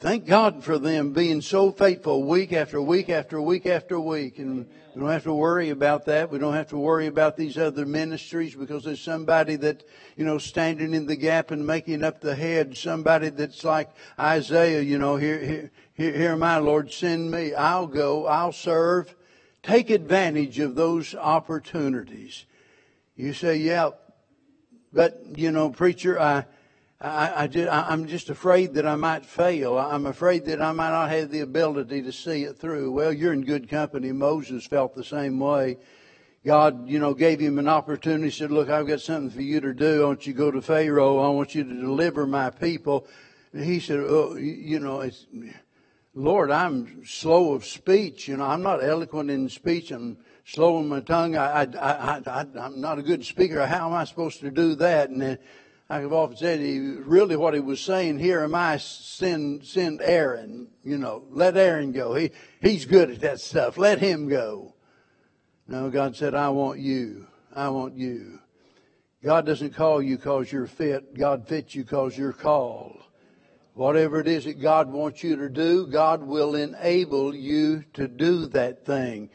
thank 0.00 0.26
God 0.26 0.64
for 0.64 0.76
them 0.76 1.12
being 1.12 1.40
so 1.40 1.70
faithful 1.70 2.24
week 2.24 2.52
after 2.52 2.82
week 2.82 3.08
after 3.08 3.40
week 3.40 3.64
after 3.64 4.00
week. 4.00 4.40
And 4.40 4.66
we 4.92 5.00
don't 5.00 5.10
have 5.10 5.22
to 5.22 5.32
worry 5.32 5.70
about 5.70 6.06
that. 6.06 6.32
We 6.32 6.40
don't 6.40 6.54
have 6.54 6.70
to 6.70 6.76
worry 6.76 7.06
about 7.06 7.36
these 7.36 7.56
other 7.56 7.86
ministries 7.86 8.56
because 8.56 8.82
there's 8.82 9.00
somebody 9.00 9.54
that, 9.54 9.84
you 10.16 10.24
know, 10.24 10.38
standing 10.38 10.94
in 10.94 11.06
the 11.06 11.14
gap 11.14 11.52
and 11.52 11.64
making 11.64 12.02
up 12.02 12.20
the 12.20 12.34
head. 12.34 12.76
Somebody 12.76 13.28
that's 13.28 13.62
like 13.62 13.88
Isaiah, 14.18 14.80
you 14.80 14.98
know, 14.98 15.14
here, 15.14 15.38
here, 15.38 15.70
here, 15.94 16.12
here 16.12 16.36
my 16.36 16.58
Lord, 16.58 16.90
send 16.90 17.30
me. 17.30 17.54
I'll 17.54 17.86
go. 17.86 18.26
I'll 18.26 18.50
serve. 18.50 19.14
Take 19.62 19.90
advantage 19.90 20.58
of 20.58 20.74
those 20.74 21.14
opportunities. 21.14 22.46
You 23.14 23.32
say, 23.32 23.58
yeah, 23.58 23.90
but, 24.92 25.22
you 25.36 25.50
know, 25.50 25.70
preacher, 25.70 26.20
I, 26.20 26.44
I, 27.00 27.44
I 27.44 27.46
just, 27.46 27.72
I'm 27.72 28.06
just 28.06 28.28
afraid 28.28 28.74
that 28.74 28.86
I 28.86 28.96
might 28.96 29.24
fail. 29.24 29.78
I'm 29.78 30.06
afraid 30.06 30.44
that 30.46 30.60
I 30.60 30.72
might 30.72 30.90
not 30.90 31.10
have 31.10 31.30
the 31.30 31.40
ability 31.40 32.02
to 32.02 32.12
see 32.12 32.44
it 32.44 32.58
through. 32.58 32.92
Well, 32.92 33.12
you're 33.12 33.32
in 33.32 33.44
good 33.44 33.70
company. 33.70 34.12
Moses 34.12 34.66
felt 34.66 34.94
the 34.94 35.04
same 35.04 35.38
way. 35.38 35.78
God, 36.44 36.88
you 36.88 36.98
know, 36.98 37.14
gave 37.14 37.38
him 37.38 37.58
an 37.58 37.68
opportunity. 37.68 38.30
Said, 38.30 38.50
"Look, 38.50 38.70
I've 38.70 38.86
got 38.86 39.00
something 39.00 39.30
for 39.30 39.42
you 39.42 39.60
to 39.60 39.74
do. 39.74 40.02
I 40.02 40.06
want 40.06 40.26
you 40.26 40.32
to 40.32 40.38
go 40.38 40.50
to 40.50 40.62
Pharaoh. 40.62 41.18
I 41.18 41.28
want 41.28 41.54
you 41.54 41.64
to 41.64 41.74
deliver 41.74 42.26
my 42.26 42.48
people." 42.48 43.06
And 43.52 43.64
he 43.64 43.78
said, 43.78 43.98
"Oh, 44.00 44.36
you 44.36 44.80
know, 44.80 45.00
it's, 45.00 45.26
Lord, 46.14 46.50
I'm 46.50 47.04
slow 47.04 47.52
of 47.52 47.66
speech. 47.66 48.26
You 48.26 48.38
know, 48.38 48.44
I'm 48.44 48.62
not 48.62 48.82
eloquent 48.82 49.30
in 49.30 49.50
speech. 49.50 49.90
I'm 49.90 50.16
slow 50.44 50.78
in 50.78 50.88
my 50.88 51.00
tongue. 51.00 51.36
I, 51.36 51.62
I, 51.62 52.22
I, 52.26 52.46
I'm 52.58 52.80
not 52.80 52.98
a 52.98 53.02
good 53.02 53.24
speaker. 53.24 53.66
How 53.66 53.88
am 53.88 53.94
I 53.94 54.04
supposed 54.04 54.40
to 54.40 54.50
do 54.50 54.74
that?" 54.76 55.10
And 55.10 55.20
then 55.20 55.38
I've 55.88 56.12
often 56.12 56.36
said 56.36 56.60
he 56.60 56.78
really 56.78 57.36
what 57.36 57.54
he 57.54 57.60
was 57.60 57.80
saying 57.80 58.18
here 58.18 58.44
am 58.44 58.54
I 58.54 58.76
send 58.76 59.66
send 59.66 60.00
Aaron, 60.00 60.68
you 60.84 60.98
know, 60.98 61.24
let 61.30 61.56
Aaron 61.56 61.92
go. 61.92 62.14
He 62.14 62.30
he's 62.60 62.84
good 62.84 63.10
at 63.10 63.20
that 63.20 63.40
stuff. 63.40 63.76
Let 63.76 63.98
him 63.98 64.28
go. 64.28 64.74
No, 65.66 65.88
God 65.88 66.16
said, 66.16 66.34
I 66.34 66.48
want 66.48 66.80
you. 66.80 67.28
I 67.54 67.68
want 67.68 67.94
you. 67.94 68.40
God 69.22 69.46
doesn't 69.46 69.74
call 69.74 70.02
you 70.02 70.16
because 70.16 70.50
you're 70.50 70.66
fit. 70.66 71.14
God 71.14 71.46
fits 71.46 71.74
you 71.74 71.84
because 71.84 72.16
you're 72.16 72.32
called. 72.32 73.02
Whatever 73.74 74.20
it 74.20 74.26
is 74.26 74.46
that 74.46 74.60
God 74.60 74.90
wants 74.90 75.22
you 75.22 75.36
to 75.36 75.48
do, 75.48 75.86
God 75.86 76.22
will 76.22 76.54
enable 76.54 77.34
you 77.34 77.84
to 77.94 78.08
do 78.08 78.46
that 78.46 78.84
thing. 78.84 79.30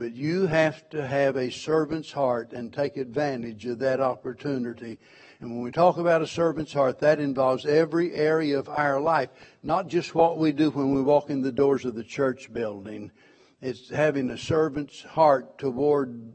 But 0.00 0.16
you 0.16 0.46
have 0.46 0.88
to 0.90 1.06
have 1.06 1.36
a 1.36 1.50
servant's 1.50 2.10
heart 2.10 2.54
and 2.54 2.72
take 2.72 2.96
advantage 2.96 3.66
of 3.66 3.80
that 3.80 4.00
opportunity. 4.00 4.98
And 5.40 5.50
when 5.50 5.60
we 5.60 5.70
talk 5.70 5.98
about 5.98 6.22
a 6.22 6.26
servant's 6.26 6.72
heart, 6.72 7.00
that 7.00 7.20
involves 7.20 7.66
every 7.66 8.14
area 8.14 8.58
of 8.58 8.70
our 8.70 8.98
life, 8.98 9.28
not 9.62 9.88
just 9.88 10.14
what 10.14 10.38
we 10.38 10.52
do 10.52 10.70
when 10.70 10.94
we 10.94 11.02
walk 11.02 11.28
in 11.28 11.42
the 11.42 11.52
doors 11.52 11.84
of 11.84 11.94
the 11.94 12.02
church 12.02 12.50
building. 12.50 13.12
It's 13.60 13.90
having 13.90 14.30
a 14.30 14.38
servant's 14.38 15.02
heart 15.02 15.58
toward 15.58 16.32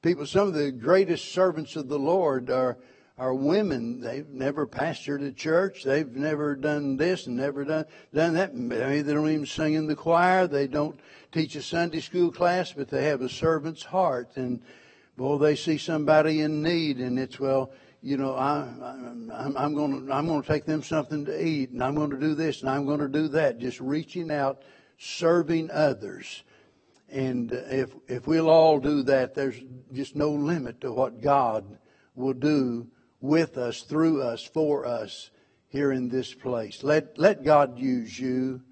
people. 0.00 0.24
Some 0.24 0.46
of 0.46 0.54
the 0.54 0.70
greatest 0.70 1.32
servants 1.32 1.74
of 1.74 1.88
the 1.88 1.98
Lord 1.98 2.48
are, 2.48 2.78
are 3.18 3.34
women. 3.34 4.00
They've 4.00 4.28
never 4.28 4.66
pastored 4.66 5.26
a 5.26 5.32
church. 5.32 5.84
They've 5.84 6.10
never 6.14 6.54
done 6.54 6.96
this 6.96 7.26
and 7.26 7.36
never 7.36 7.64
done, 7.64 7.86
done 8.12 8.34
that. 8.34 8.54
Maybe 8.54 9.02
they 9.02 9.14
don't 9.14 9.30
even 9.30 9.46
sing 9.46 9.74
in 9.74 9.86
the 9.86 9.96
choir. 9.96 10.46
They 10.46 10.66
don't 10.66 10.98
teach 11.32 11.56
a 11.56 11.62
Sunday 11.62 12.00
school 12.00 12.30
class, 12.30 12.72
but 12.72 12.88
they 12.88 13.04
have 13.06 13.22
a 13.22 13.28
servant's 13.28 13.84
heart. 13.84 14.30
And 14.36 14.60
well, 15.16 15.38
they 15.38 15.56
see 15.56 15.78
somebody 15.78 16.42
in 16.42 16.62
need, 16.62 16.98
and 16.98 17.18
it's 17.18 17.40
well, 17.40 17.70
you 18.02 18.18
know, 18.18 18.34
I, 18.34 18.68
I'm, 18.82 19.56
I'm 19.56 19.74
going 19.74 20.06
to 20.06 20.12
I'm 20.12 20.26
going 20.26 20.42
to 20.42 20.48
take 20.48 20.66
them 20.66 20.82
something 20.82 21.24
to 21.24 21.46
eat, 21.46 21.70
and 21.70 21.82
I'm 21.82 21.94
going 21.94 22.10
to 22.10 22.20
do 22.20 22.34
this, 22.34 22.60
and 22.60 22.68
I'm 22.68 22.84
going 22.84 23.00
to 23.00 23.08
do 23.08 23.28
that. 23.28 23.58
Just 23.58 23.80
reaching 23.80 24.30
out, 24.30 24.62
serving 24.98 25.70
others, 25.70 26.44
and 27.08 27.50
if 27.50 27.94
if 28.08 28.26
we'll 28.26 28.50
all 28.50 28.78
do 28.78 29.02
that, 29.04 29.34
there's 29.34 29.58
just 29.94 30.16
no 30.16 30.30
limit 30.32 30.82
to 30.82 30.92
what 30.92 31.22
God 31.22 31.78
will 32.14 32.34
do 32.34 32.88
with 33.20 33.56
us, 33.56 33.82
through 33.82 34.22
us, 34.22 34.44
for 34.44 34.86
us 34.86 35.30
here 35.68 35.92
in 35.92 36.08
this 36.08 36.32
place. 36.34 36.82
Let 36.82 37.18
let 37.18 37.44
God 37.44 37.78
use 37.78 38.18
you. 38.18 38.62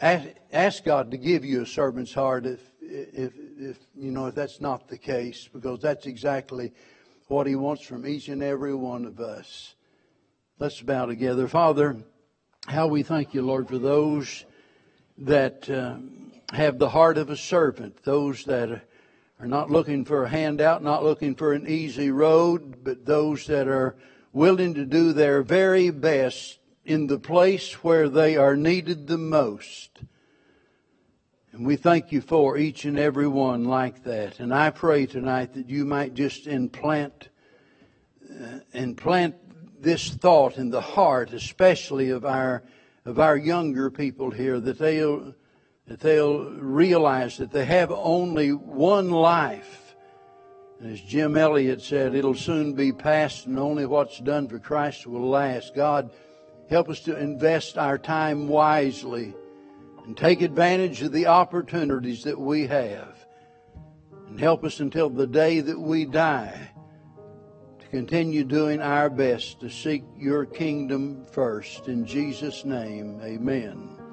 Ask, 0.00 0.28
ask 0.52 0.84
God 0.84 1.10
to 1.12 1.16
give 1.16 1.44
you 1.44 1.62
a 1.62 1.66
servant's 1.66 2.12
heart 2.12 2.46
if 2.46 2.60
if 2.80 3.32
if 3.58 3.78
you 3.94 4.10
know 4.10 4.26
if 4.26 4.34
that's 4.34 4.60
not 4.60 4.88
the 4.88 4.98
case, 4.98 5.48
because 5.52 5.80
that's 5.80 6.06
exactly 6.06 6.72
what 7.28 7.46
He 7.46 7.56
wants 7.56 7.82
from 7.82 8.06
each 8.06 8.28
and 8.28 8.42
every 8.42 8.74
one 8.74 9.04
of 9.04 9.20
us. 9.20 9.74
Let's 10.58 10.80
bow 10.80 11.06
together, 11.06 11.48
Father. 11.48 11.96
how 12.66 12.86
we 12.86 13.02
thank 13.02 13.34
you, 13.34 13.42
Lord, 13.42 13.68
for 13.68 13.78
those 13.78 14.44
that 15.18 15.68
uh, 15.68 15.96
have 16.54 16.78
the 16.78 16.88
heart 16.88 17.18
of 17.18 17.30
a 17.30 17.36
servant, 17.36 18.02
those 18.04 18.44
that 18.44 18.82
are 19.44 19.48
not 19.48 19.70
looking 19.70 20.06
for 20.06 20.24
a 20.24 20.28
handout, 20.30 20.82
not 20.82 21.04
looking 21.04 21.34
for 21.34 21.52
an 21.52 21.68
easy 21.68 22.10
road, 22.10 22.82
but 22.82 23.04
those 23.04 23.46
that 23.46 23.68
are 23.68 23.94
willing 24.32 24.72
to 24.72 24.86
do 24.86 25.12
their 25.12 25.42
very 25.42 25.90
best 25.90 26.58
in 26.86 27.08
the 27.08 27.18
place 27.18 27.74
where 27.84 28.08
they 28.08 28.38
are 28.38 28.56
needed 28.56 29.06
the 29.06 29.18
most. 29.18 30.00
And 31.52 31.66
we 31.66 31.76
thank 31.76 32.10
you 32.10 32.22
for 32.22 32.56
each 32.56 32.86
and 32.86 32.98
every 32.98 33.28
one 33.28 33.64
like 33.64 34.04
that. 34.04 34.40
And 34.40 34.52
I 34.54 34.70
pray 34.70 35.04
tonight 35.04 35.52
that 35.52 35.68
you 35.68 35.84
might 35.84 36.14
just 36.14 36.46
implant, 36.46 37.28
uh, 38.30 38.60
implant 38.72 39.34
this 39.78 40.08
thought 40.08 40.56
in 40.56 40.70
the 40.70 40.80
heart, 40.80 41.34
especially 41.34 42.08
of 42.08 42.24
our, 42.24 42.62
of 43.04 43.18
our 43.18 43.36
younger 43.36 43.90
people 43.90 44.30
here, 44.30 44.58
that 44.58 44.78
they'll, 44.78 45.34
that 45.86 46.00
they'll 46.00 46.50
realize 46.52 47.36
that 47.38 47.50
they 47.50 47.64
have 47.64 47.90
only 47.90 48.52
one 48.52 49.10
life. 49.10 49.94
And 50.80 50.92
as 50.92 51.00
Jim 51.00 51.36
Elliot 51.36 51.82
said, 51.82 52.14
it'll 52.14 52.34
soon 52.34 52.72
be 52.72 52.92
past 52.92 53.46
and 53.46 53.58
only 53.58 53.86
what's 53.86 54.18
done 54.18 54.48
for 54.48 54.58
Christ 54.58 55.06
will 55.06 55.28
last. 55.28 55.74
God, 55.74 56.10
help 56.70 56.88
us 56.88 57.00
to 57.00 57.18
invest 57.18 57.76
our 57.76 57.98
time 57.98 58.48
wisely 58.48 59.34
and 60.06 60.16
take 60.16 60.42
advantage 60.42 61.02
of 61.02 61.12
the 61.12 61.26
opportunities 61.26 62.24
that 62.24 62.38
we 62.38 62.66
have. 62.66 63.26
And 64.28 64.40
help 64.40 64.64
us 64.64 64.80
until 64.80 65.10
the 65.10 65.26
day 65.26 65.60
that 65.60 65.78
we 65.78 66.06
die 66.06 66.70
to 67.78 67.86
continue 67.88 68.42
doing 68.42 68.80
our 68.80 69.10
best 69.10 69.60
to 69.60 69.68
seek 69.68 70.02
your 70.16 70.46
kingdom 70.46 71.26
first. 71.30 71.88
In 71.88 72.06
Jesus' 72.06 72.64
name, 72.64 73.20
amen. 73.22 73.93